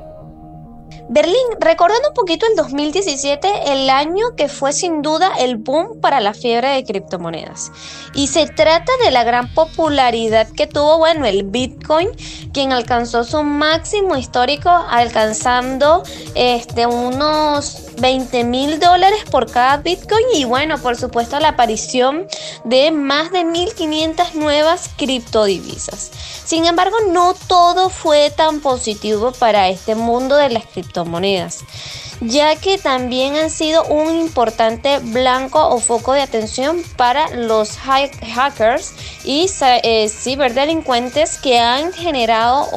[1.11, 6.19] Berlín, recordando un poquito el 2017, el año que fue sin duda el boom para
[6.19, 7.71] la fiebre de criptomonedas.
[8.13, 12.09] Y se trata de la gran popularidad que tuvo, bueno, el Bitcoin,
[12.53, 16.03] quien alcanzó su máximo histórico, alcanzando
[16.35, 22.27] este, unos 20 mil dólares por cada Bitcoin y bueno, por supuesto la aparición
[22.63, 26.11] de más de 1.500 nuevas criptodivisas.
[26.45, 31.63] Sin embargo, no todo fue tan positivo para este mundo de las criptomonedas
[32.21, 38.93] ya que también han sido un importante blanco o foco de atención para los hackers
[39.23, 39.49] y
[39.83, 42.67] eh, ciberdelincuentes que han generado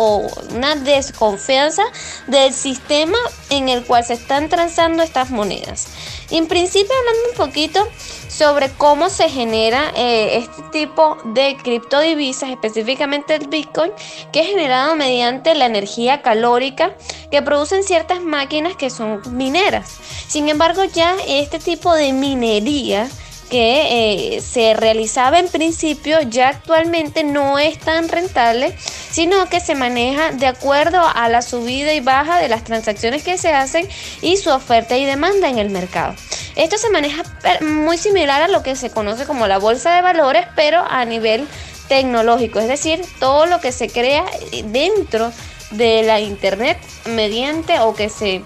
[0.55, 1.83] una desconfianza
[2.27, 3.19] del sistema
[3.51, 5.89] en el cual se están transando estas monedas.
[6.33, 7.87] En principio, hablando un poquito
[8.29, 13.93] sobre cómo se genera eh, este tipo de criptodivisas, específicamente el Bitcoin,
[14.33, 16.97] que es generado mediante la energía calórica
[17.31, 19.99] que producen ciertas máquinas que son mineras.
[20.27, 23.11] Sin embargo, ya este tipo de minería
[23.53, 28.75] que eh, se realizaba en principio ya actualmente no es tan rentable,
[29.11, 33.37] sino que se maneja de acuerdo a la subida y baja de las transacciones que
[33.37, 33.87] se hacen
[34.23, 36.15] y su oferta y demanda en el mercado.
[36.57, 37.25] Esto se maneja
[37.61, 41.47] muy similar a lo que se conoce como la bolsa de valores, pero a nivel
[41.89, 44.25] tecnológico, es decir, todo lo que se crea
[44.65, 45.31] dentro
[45.73, 48.43] de la internet mediante o que se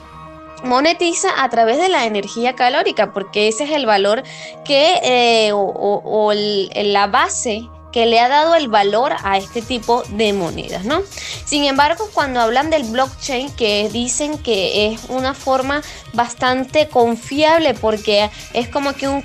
[0.64, 4.22] monetiza a través de la energía calórica, porque ese es el valor
[4.64, 10.34] que, eh, o, la base que le ha dado el valor a este tipo de
[10.34, 11.02] monedas, ¿no?
[11.46, 15.80] Sin embargo, cuando hablan del blockchain, que dicen que es una forma
[16.12, 19.24] bastante confiable porque es como que un,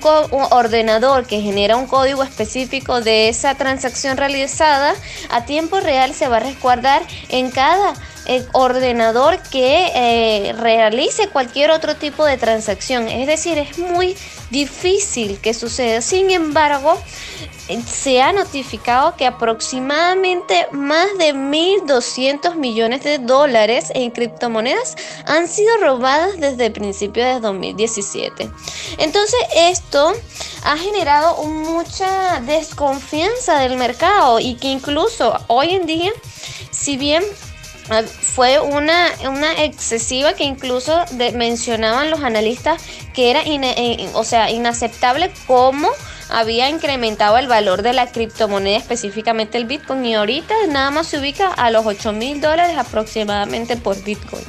[0.52, 4.94] ordenador que genera un código específico de esa transacción realizada
[5.28, 7.92] a tiempo real se va a resguardar en cada
[8.24, 13.08] el ordenador que eh, realice cualquier otro tipo de transacción.
[13.08, 14.16] Es decir, es muy
[14.50, 16.00] difícil que suceda.
[16.00, 17.31] Sin embargo, eh,
[17.86, 25.76] se ha notificado que aproximadamente más de 1.200 millones de dólares en criptomonedas han sido
[25.78, 28.50] robadas desde principios de 2017.
[28.98, 30.12] Entonces esto
[30.64, 36.12] ha generado mucha desconfianza del mercado y que incluso hoy en día,
[36.70, 37.22] si bien
[37.90, 41.04] Ah, fue una, una excesiva que incluso
[41.34, 42.80] mencionaban los analistas
[43.12, 45.88] que era eh, o sea, inaceptable cómo
[46.32, 51.18] había incrementado el valor de la criptomoneda, específicamente el Bitcoin, y ahorita nada más se
[51.18, 54.44] ubica a los 8 mil dólares aproximadamente por Bitcoin.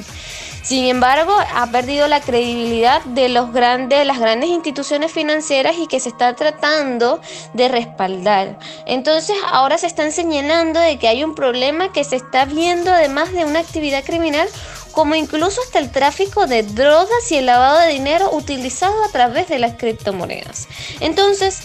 [0.64, 6.00] Sin embargo, ha perdido la credibilidad de los grandes, las grandes instituciones financieras y que
[6.00, 7.20] se está tratando
[7.52, 8.58] de respaldar.
[8.86, 13.32] Entonces, ahora se están señalando de que hay un problema que se está viendo además
[13.32, 14.48] de una actividad criminal
[14.92, 19.48] como incluso hasta el tráfico de drogas y el lavado de dinero utilizado a través
[19.48, 20.68] de las criptomonedas.
[21.00, 21.60] Entonces,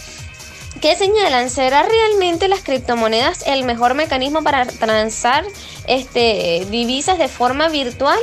[0.80, 1.50] ¿Qué señalan?
[1.50, 5.44] ¿Será realmente las criptomonedas el mejor mecanismo para transar
[5.86, 8.18] este, divisas de forma virtual?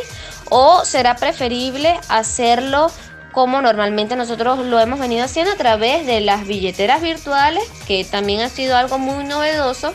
[0.49, 2.91] o será preferible hacerlo
[3.32, 8.41] como normalmente nosotros lo hemos venido haciendo a través de las billeteras virtuales, que también
[8.41, 9.93] ha sido algo muy novedoso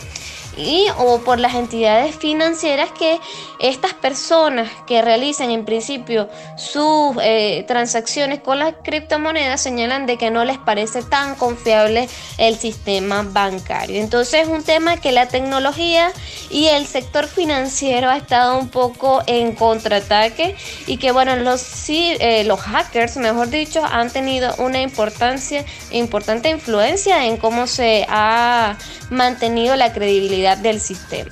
[0.57, 3.18] y o por las entidades financieras que
[3.59, 10.30] estas personas que realizan en principio sus eh, transacciones con las criptomonedas señalan de que
[10.30, 14.00] no les parece tan confiable el sistema bancario.
[14.00, 16.12] Entonces es un tema que la tecnología
[16.50, 22.16] y el sector financiero ha estado un poco en contraataque y que bueno, los, sí,
[22.20, 28.76] eh, los hackers, mejor dicho, han tenido una importancia, importante influencia en cómo se ha
[29.11, 31.30] mantenido la credibilidad del sistema.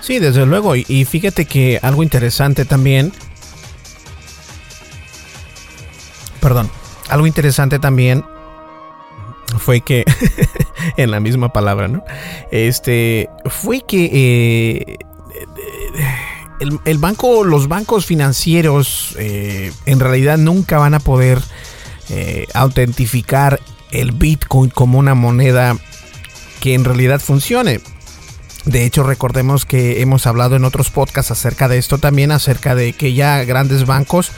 [0.00, 0.76] Sí, desde luego.
[0.76, 3.12] Y, fíjate que algo interesante también.
[6.40, 6.70] Perdón.
[7.08, 8.24] Algo interesante también
[9.58, 10.04] fue que
[10.96, 12.04] en la misma palabra, ¿no?
[12.50, 14.96] Este fue que eh,
[16.84, 21.40] el, banco, los bancos financieros eh, en realidad nunca van a poder
[22.08, 23.60] eh, autentificar
[23.90, 25.76] el Bitcoin como una moneda
[26.66, 27.78] que en realidad funcione.
[28.64, 32.92] De hecho, recordemos que hemos hablado en otros podcasts acerca de esto también, acerca de
[32.92, 34.32] que ya grandes bancos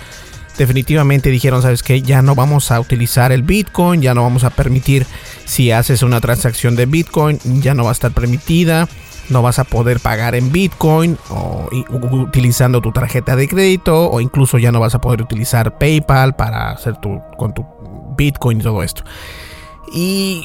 [0.58, 4.50] definitivamente dijeron, sabes que ya no vamos a utilizar el Bitcoin, ya no vamos a
[4.50, 5.06] permitir
[5.46, 8.90] si haces una transacción de Bitcoin, ya no va a estar permitida,
[9.30, 11.70] no vas a poder pagar en Bitcoin o
[12.12, 16.72] utilizando tu tarjeta de crédito o incluso ya no vas a poder utilizar PayPal para
[16.72, 17.64] hacer tu con tu
[18.18, 19.02] Bitcoin y todo esto.
[19.94, 20.44] Y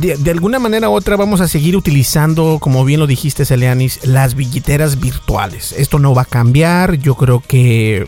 [0.00, 4.34] de, alguna manera u otra vamos a seguir utilizando, como bien lo dijiste, Celeanis, las
[4.34, 5.72] billeteras virtuales.
[5.76, 6.94] Esto no va a cambiar.
[6.94, 8.06] Yo creo que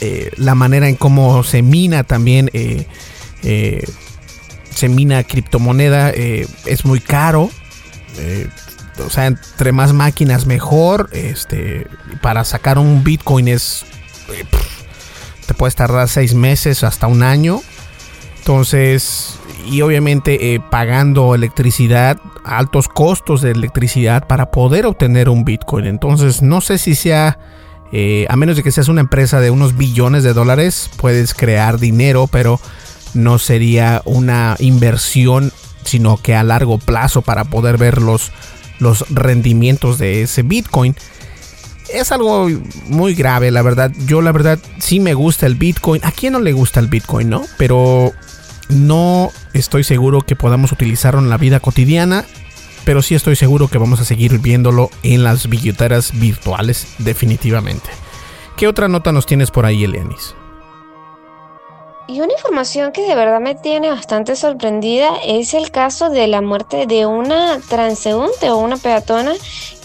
[0.00, 2.86] eh, la manera en cómo se mina también, eh,
[3.42, 3.84] eh,
[4.74, 7.50] se mina criptomoneda, es muy caro.
[9.04, 11.10] o sea, entre más máquinas mejor.
[11.12, 11.86] Este,
[12.22, 13.84] para sacar un Bitcoin es...
[15.46, 17.62] te puedes tardar seis meses hasta un año.
[18.38, 25.86] Entonces, y obviamente eh, pagando electricidad, altos costos de electricidad para poder obtener un Bitcoin.
[25.86, 27.38] Entonces, no sé si sea,
[27.92, 31.78] eh, a menos de que seas una empresa de unos billones de dólares, puedes crear
[31.78, 32.60] dinero, pero
[33.14, 35.52] no sería una inversión,
[35.84, 38.32] sino que a largo plazo para poder ver los,
[38.78, 40.94] los rendimientos de ese Bitcoin
[41.92, 42.48] es algo
[42.86, 43.92] muy grave, la verdad.
[44.06, 46.04] Yo la verdad sí me gusta el Bitcoin.
[46.04, 47.42] ¿A quién no le gusta el Bitcoin, no?
[47.58, 48.12] Pero
[48.70, 52.24] no estoy seguro que podamos utilizarlo en la vida cotidiana,
[52.84, 57.90] pero sí estoy seguro que vamos a seguir viéndolo en las billeteras virtuales definitivamente.
[58.56, 60.34] ¿Qué otra nota nos tienes por ahí, Elianis?
[62.10, 66.40] Y una información que de verdad me tiene bastante sorprendida es el caso de la
[66.40, 69.32] muerte de una transeúnte o una peatona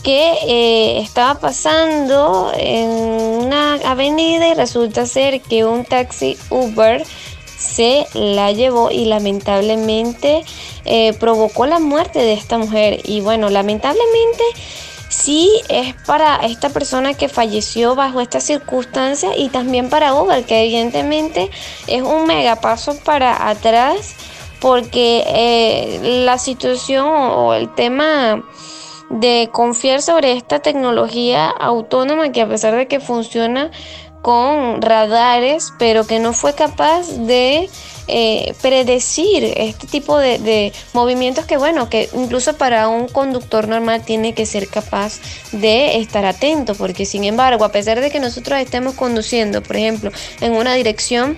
[0.02, 7.06] que eh, estaba pasando en una avenida y resulta ser que un taxi Uber
[7.58, 10.44] se la llevó y lamentablemente
[10.86, 13.02] eh, provocó la muerte de esta mujer.
[13.04, 14.44] Y bueno, lamentablemente
[15.10, 20.64] sí es para esta persona que falleció bajo esta circunstancia y también para Uber, que
[20.64, 21.50] evidentemente
[21.88, 24.16] es un mega paso para atrás
[24.60, 28.44] porque eh, la situación o el tema
[29.10, 33.70] de confiar sobre esta tecnología autónoma que a pesar de que funciona
[34.26, 37.70] con radares, pero que no fue capaz de
[38.08, 44.34] eh, predecir este tipo de, movimientos que, bueno, que incluso para un conductor normal tiene
[44.34, 45.20] que ser capaz
[45.52, 50.12] de estar atento, porque sin embargo, a pesar de que nosotros estemos conduciendo, por ejemplo,
[50.42, 51.38] en una dirección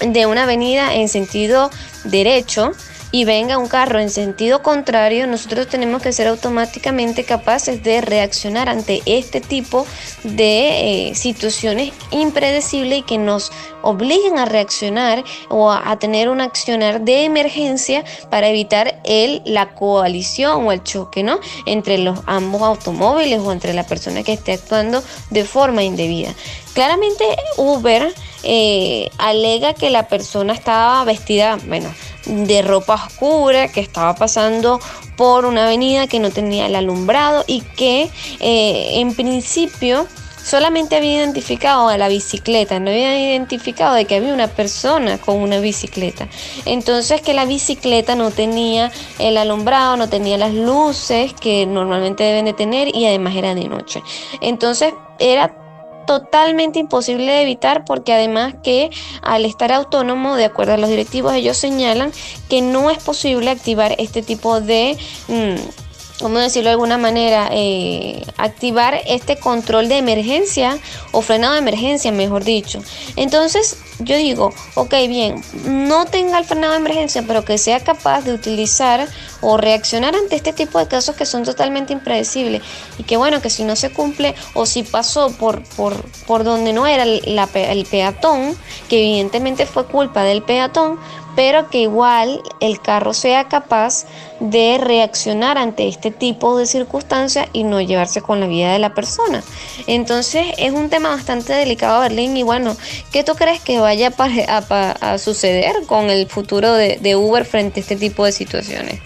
[0.00, 1.70] de una avenida en sentido
[2.04, 2.72] derecho,
[3.12, 8.68] y venga un carro en sentido contrario, nosotros tenemos que ser automáticamente capaces de reaccionar
[8.68, 9.86] ante este tipo
[10.24, 13.52] de eh, situaciones impredecibles y que nos
[13.82, 20.66] obliguen a reaccionar o a, tener un accionar de emergencia para evitar el, la coalición
[20.66, 21.38] o el choque ¿no?
[21.66, 26.34] entre los ambos automóviles o entre la persona que esté actuando de forma indebida.
[26.74, 27.24] Claramente
[27.56, 28.12] Uber
[28.48, 31.92] eh, alega que la persona estaba vestida, bueno,
[32.26, 34.78] de ropa oscura, que estaba pasando
[35.16, 40.06] por una avenida que no tenía el alumbrado y que eh, en principio
[40.44, 45.42] solamente había identificado a la bicicleta, no había identificado de que había una persona con
[45.42, 46.28] una bicicleta.
[46.66, 52.44] Entonces que la bicicleta no tenía el alumbrado, no tenía las luces que normalmente deben
[52.44, 54.04] de tener y además era de noche.
[54.40, 55.65] Entonces era
[56.06, 58.90] totalmente imposible de evitar porque además que
[59.22, 62.12] al estar autónomo, de acuerdo a los directivos, ellos señalan
[62.48, 64.96] que no es posible activar este tipo de...
[65.28, 65.85] Mm,
[66.18, 67.48] ¿cómo decirlo de alguna manera?
[67.52, 70.78] Eh, activar este control de emergencia
[71.12, 72.80] o frenado de emergencia, mejor dicho.
[73.16, 78.22] Entonces, yo digo, ok, bien, no tenga el frenado de emergencia, pero que sea capaz
[78.22, 79.08] de utilizar
[79.40, 82.62] o reaccionar ante este tipo de casos que son totalmente impredecibles.
[82.98, 85.94] Y que bueno, que si no se cumple o si pasó por, por,
[86.26, 88.56] por donde no era el peatón,
[88.88, 90.98] que evidentemente fue culpa del peatón,
[91.36, 94.06] pero que igual el carro sea capaz
[94.40, 98.94] de reaccionar ante este tipo de circunstancias y no llevarse con la vida de la
[98.94, 99.42] persona.
[99.86, 102.76] Entonces es un tema bastante delicado, Berlín, y bueno,
[103.12, 107.96] ¿qué tú crees que vaya a, suceder con el futuro de, Uber frente a este
[107.96, 109.00] tipo de situaciones?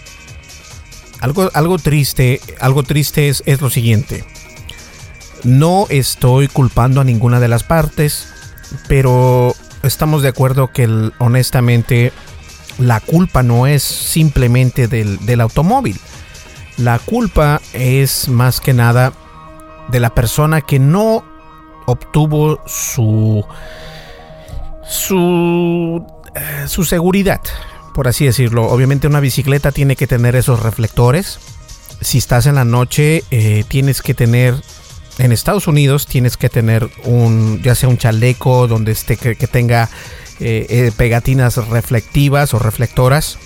[1.21, 4.25] Algo, algo triste, algo triste es, es lo siguiente.
[5.43, 8.27] No estoy culpando a ninguna de las partes,
[8.87, 12.11] pero estamos de acuerdo que honestamente
[12.77, 15.99] la culpa no es simplemente del, automóvil.
[16.77, 19.13] La culpa es más que nada
[19.89, 21.23] de la persona que no
[21.85, 23.45] obtuvo su
[24.87, 26.05] su,
[26.35, 27.41] eh, su seguridad,
[27.93, 28.67] por así decirlo.
[28.67, 31.39] Obviamente una bicicleta tiene que tener esos reflectores.
[32.01, 34.55] Si estás en la noche, eh, tienes que tener
[35.17, 39.89] en Estados Unidos tienes que tener un, ya sea un chaleco donde esté que, tenga
[40.41, 43.37] eh, eh, pegatinas reflectivas o reflectoras,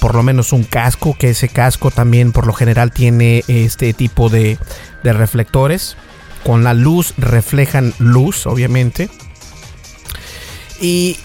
[0.00, 4.28] por lo menos un casco, que ese casco también por lo general tiene este tipo
[4.28, 4.58] de,
[5.02, 5.96] reflectores.
[6.44, 9.08] Con la luz reflejan luz, obviamente.
[10.80, 11.18] Y,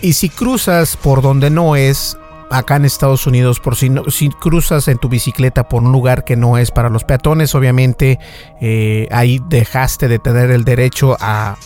[0.00, 2.16] y si cruzas por donde no es,
[2.50, 6.24] acá en Estados Unidos, por si, no, si cruzas en tu bicicleta por un lugar
[6.24, 8.18] que no es para los peatones, obviamente
[8.60, 11.56] eh, ahí dejaste de tener el derecho a,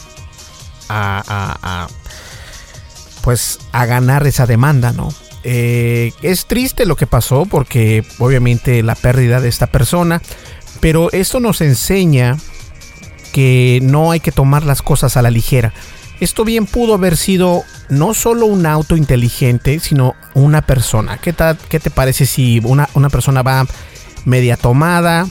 [0.88, 1.88] a,
[3.22, 5.08] pues a ganar esa demanda, ¿no?
[5.42, 10.20] Eh, es triste lo que pasó porque obviamente la pérdida de esta persona,
[10.80, 12.36] pero esto nos enseña
[13.32, 15.72] que no hay que tomar las cosas a la ligera.
[16.20, 21.16] Esto bien pudo haber sido no solo un auto inteligente, sino una persona.
[21.18, 21.34] ¿Qué,
[21.68, 23.66] qué te parece si una, persona va
[24.26, 25.26] media tomada?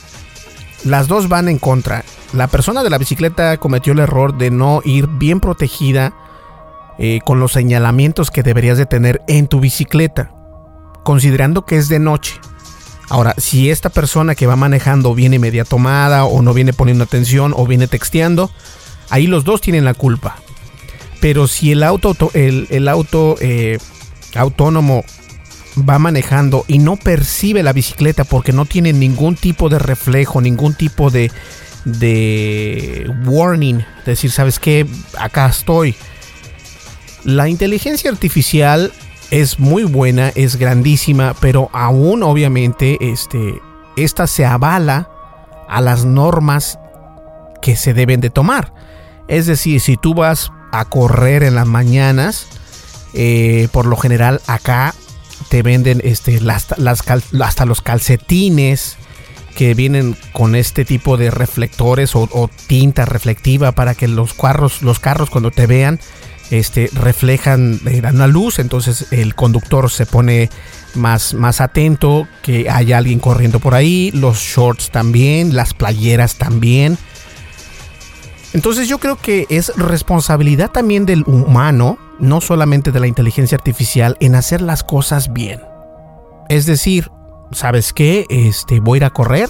[0.84, 2.04] Las dos van en contra.
[2.34, 6.14] La persona de la bicicleta cometió el error de no ir bien protegida
[7.02, 10.32] eh, con los señalamientos que deberías de tener en tu bicicleta,
[11.06, 12.34] considerando que es de noche.
[13.08, 17.54] Ahora, si esta persona que va manejando viene media tomada o no viene poniendo atención
[17.56, 18.52] o viene texteando,
[19.10, 20.36] ahí los dos tienen la culpa.
[21.22, 23.78] Pero si el auto, el, auto eh,
[24.36, 25.06] autónomo
[25.90, 30.74] va manejando y no percibe la bicicleta porque no tiene ningún tipo de reflejo, ningún
[30.74, 31.32] tipo de,
[31.86, 34.86] de warning, decir, ¿sabes qué?
[35.18, 35.96] Acá estoy.
[37.24, 38.92] La inteligencia artificial
[39.32, 43.62] es muy buena, es grandísima, pero aún obviamente este,
[43.96, 45.10] esta se avala
[45.68, 46.80] a las normas
[47.62, 48.74] que se deben de tomar.
[49.28, 52.48] Es decir, si tú vas a correr en las mañanas,
[53.14, 54.96] eh, por lo general acá
[55.50, 58.98] te venden este, hasta los calcetines
[59.56, 65.00] que vienen con este tipo de reflectores o, tinta reflectiva para que los carros, los
[65.00, 66.00] carros cuando te vean
[66.52, 70.50] este, reflejan eh, una luz, entonces el conductor se pone
[70.96, 76.98] más, más atento que haya alguien corriendo por ahí, los shorts también, las playeras también.
[78.54, 84.18] Entonces yo creo que es responsabilidad también del humano, no solamente de la inteligencia artificial,
[84.20, 85.62] en hacer las cosas bien.
[86.50, 87.12] Es decir,
[87.52, 88.26] ¿sabes qué?
[88.30, 89.50] Este, voy a ir a correr.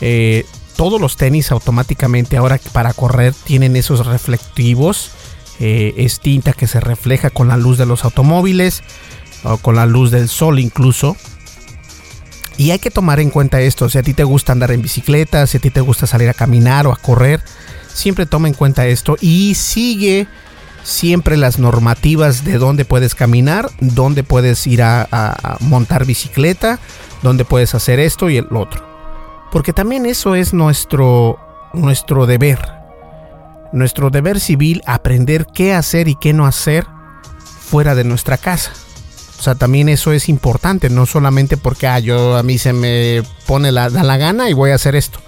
[0.00, 0.46] Eh,
[0.76, 5.10] todos los tenis automáticamente ahora para correr tienen esos reflectivos.
[5.60, 8.82] Eh, es tinta que se refleja con la luz de los automóviles
[9.42, 11.16] o con la luz del sol incluso.
[12.56, 13.88] Y hay que tomar en cuenta esto.
[13.88, 16.34] Si a ti te gusta andar en bicicleta, si a ti te gusta salir a
[16.34, 17.40] caminar o a correr,
[17.92, 20.26] siempre toma en cuenta esto y sigue
[20.82, 26.78] siempre las normativas de dónde puedes caminar, dónde puedes ir a, montar bicicleta,
[27.22, 28.86] dónde puedes hacer esto y el otro.
[29.52, 31.38] Porque también eso es nuestro,
[31.74, 32.77] nuestro deber.
[33.72, 36.86] Nuestro deber civil aprender qué hacer y qué no hacer
[37.60, 38.72] fuera de nuestra casa.
[39.38, 43.22] O sea, también eso es importante, no solamente porque ah, yo a mí se me
[43.46, 45.20] pone la, la gana y voy a hacer esto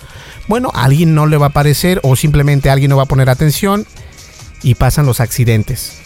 [0.51, 3.31] bueno, a alguien no le va a parecer o simplemente alguien no va a poner
[3.31, 3.87] atención
[4.65, 5.97] y pasan los accidentes.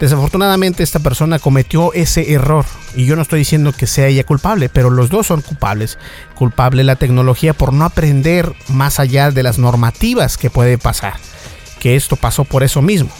[0.00, 2.64] Desafortunadamente esta persona cometió ese error
[2.96, 5.98] y yo no estoy diciendo que sea ella culpable, pero los dos son culpables.
[6.34, 11.18] Culpable la tecnología por no aprender más allá de las normativas que puede pasar,
[11.84, 13.10] que esto pasó por eso mismo.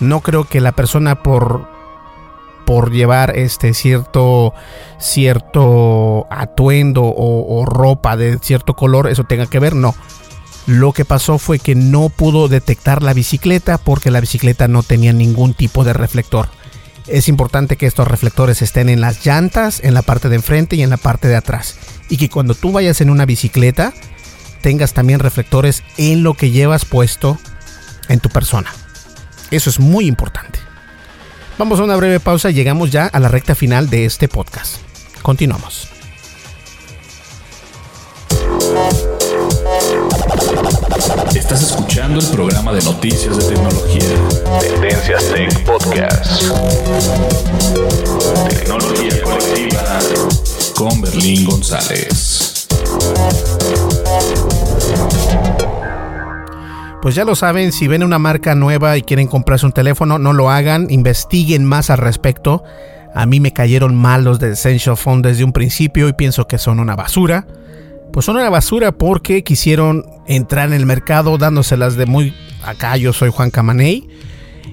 [0.00, 1.72] No creo que la persona por
[2.66, 4.52] por llevar este cierto
[4.98, 9.94] cierto atuendo o, o ropa de cierto color eso tenga que ver no
[10.66, 15.12] lo que pasó fue que no pudo detectar la bicicleta porque la bicicleta no tenía
[15.12, 16.48] ningún tipo de reflector.
[17.06, 20.82] Es importante que estos reflectores estén en las llantas, en la parte de enfrente y
[20.82, 21.76] en la parte de atrás.
[22.08, 23.92] Y que cuando tú vayas en una bicicleta
[24.62, 27.38] tengas también reflectores en lo que llevas puesto
[28.08, 28.70] en tu persona.
[29.50, 30.58] Eso es muy importante.
[31.58, 34.76] Vamos a una breve pausa y llegamos ya a la recta final de este podcast.
[35.22, 35.88] Continuamos.
[41.34, 44.02] Estás escuchando el programa de noticias de tecnología.
[44.60, 46.42] Tendencias Tech Podcast.
[48.48, 49.98] Tecnología colectiva
[50.74, 52.66] con Berlín González.
[57.04, 60.32] Pues ya lo saben, si ven una marca nueva y quieren comprarse un teléfono, no
[60.32, 62.64] lo hagan, investiguen más al respecto.
[63.14, 66.56] A mí me cayeron mal los de Essential Phone desde un principio y pienso que
[66.56, 67.46] son una basura.
[68.10, 72.32] Pues son una basura porque quisieron entrar en el mercado dándoselas de muy
[72.64, 74.08] acá yo soy Juan Camaney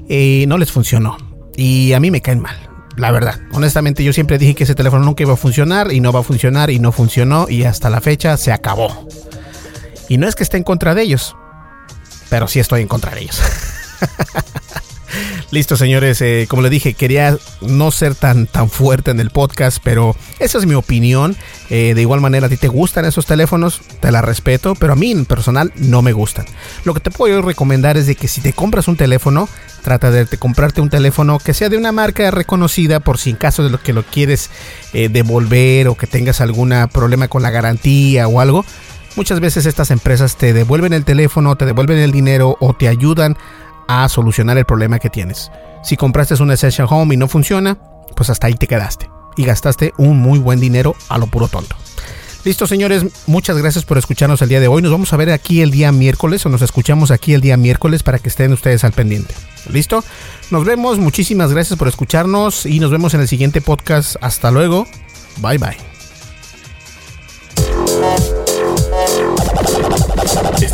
[0.08, 1.18] y no les funcionó
[1.58, 2.56] y a mí me caen mal
[2.96, 3.42] la verdad.
[3.52, 6.24] Honestamente yo siempre dije que ese teléfono nunca iba a funcionar y no va a
[6.24, 9.06] funcionar y no funcionó y hasta la fecha se acabó.
[10.08, 11.36] Y no es que esté en contra de ellos
[12.32, 13.40] pero sí estoy en contra de ellos
[15.52, 16.22] Listo, señores.
[16.22, 20.58] Eh, como le dije, quería no ser tan, tan fuerte en el podcast, pero esa
[20.58, 21.36] es mi opinión.
[21.70, 24.96] Eh, de igual manera, a ti te gustan esos teléfonos, te la respeto, pero a
[24.96, 26.46] mí en personal no me gustan.
[26.86, 29.50] Lo que te puedo recomendar es de que si te compras un teléfono,
[29.84, 33.64] trata de, comprarte un teléfono que sea de una marca reconocida por si en caso
[33.64, 34.50] de lo que lo quieres
[34.94, 38.66] eh, devolver o que tengas algún problema con la garantía o algo.
[39.16, 43.38] Muchas veces estas empresas te devuelven el teléfono, te devuelven el dinero o te ayudan
[43.88, 45.52] a solucionar el problema que tienes.
[45.84, 47.78] Si compraste un Essential Home y no funciona,
[48.16, 51.76] pues hasta ahí te quedaste y gastaste un muy buen dinero a lo puro tonto.
[52.44, 54.82] Listo, señores, muchas gracias por escucharnos el día de hoy.
[54.82, 58.02] Nos vamos a ver aquí el día miércoles o nos escuchamos aquí el día miércoles
[58.02, 59.36] para que estén ustedes al pendiente.
[59.70, 60.04] ¿Listo?
[60.50, 64.16] Nos vemos, muchísimas gracias por escucharnos y nos vemos en el siguiente podcast.
[64.22, 64.88] Hasta luego.
[65.40, 66.01] Bye bye.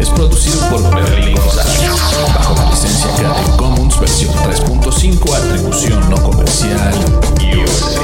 [0.00, 1.90] es producido por Berlín González
[2.34, 6.94] bajo la licencia Creative Commons versión 3.5 atribución no comercial
[7.40, 8.00] USA.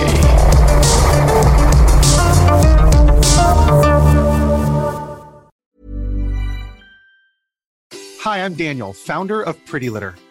[8.25, 10.15] Hi, I'm Daniel, founder of Pretty Litter.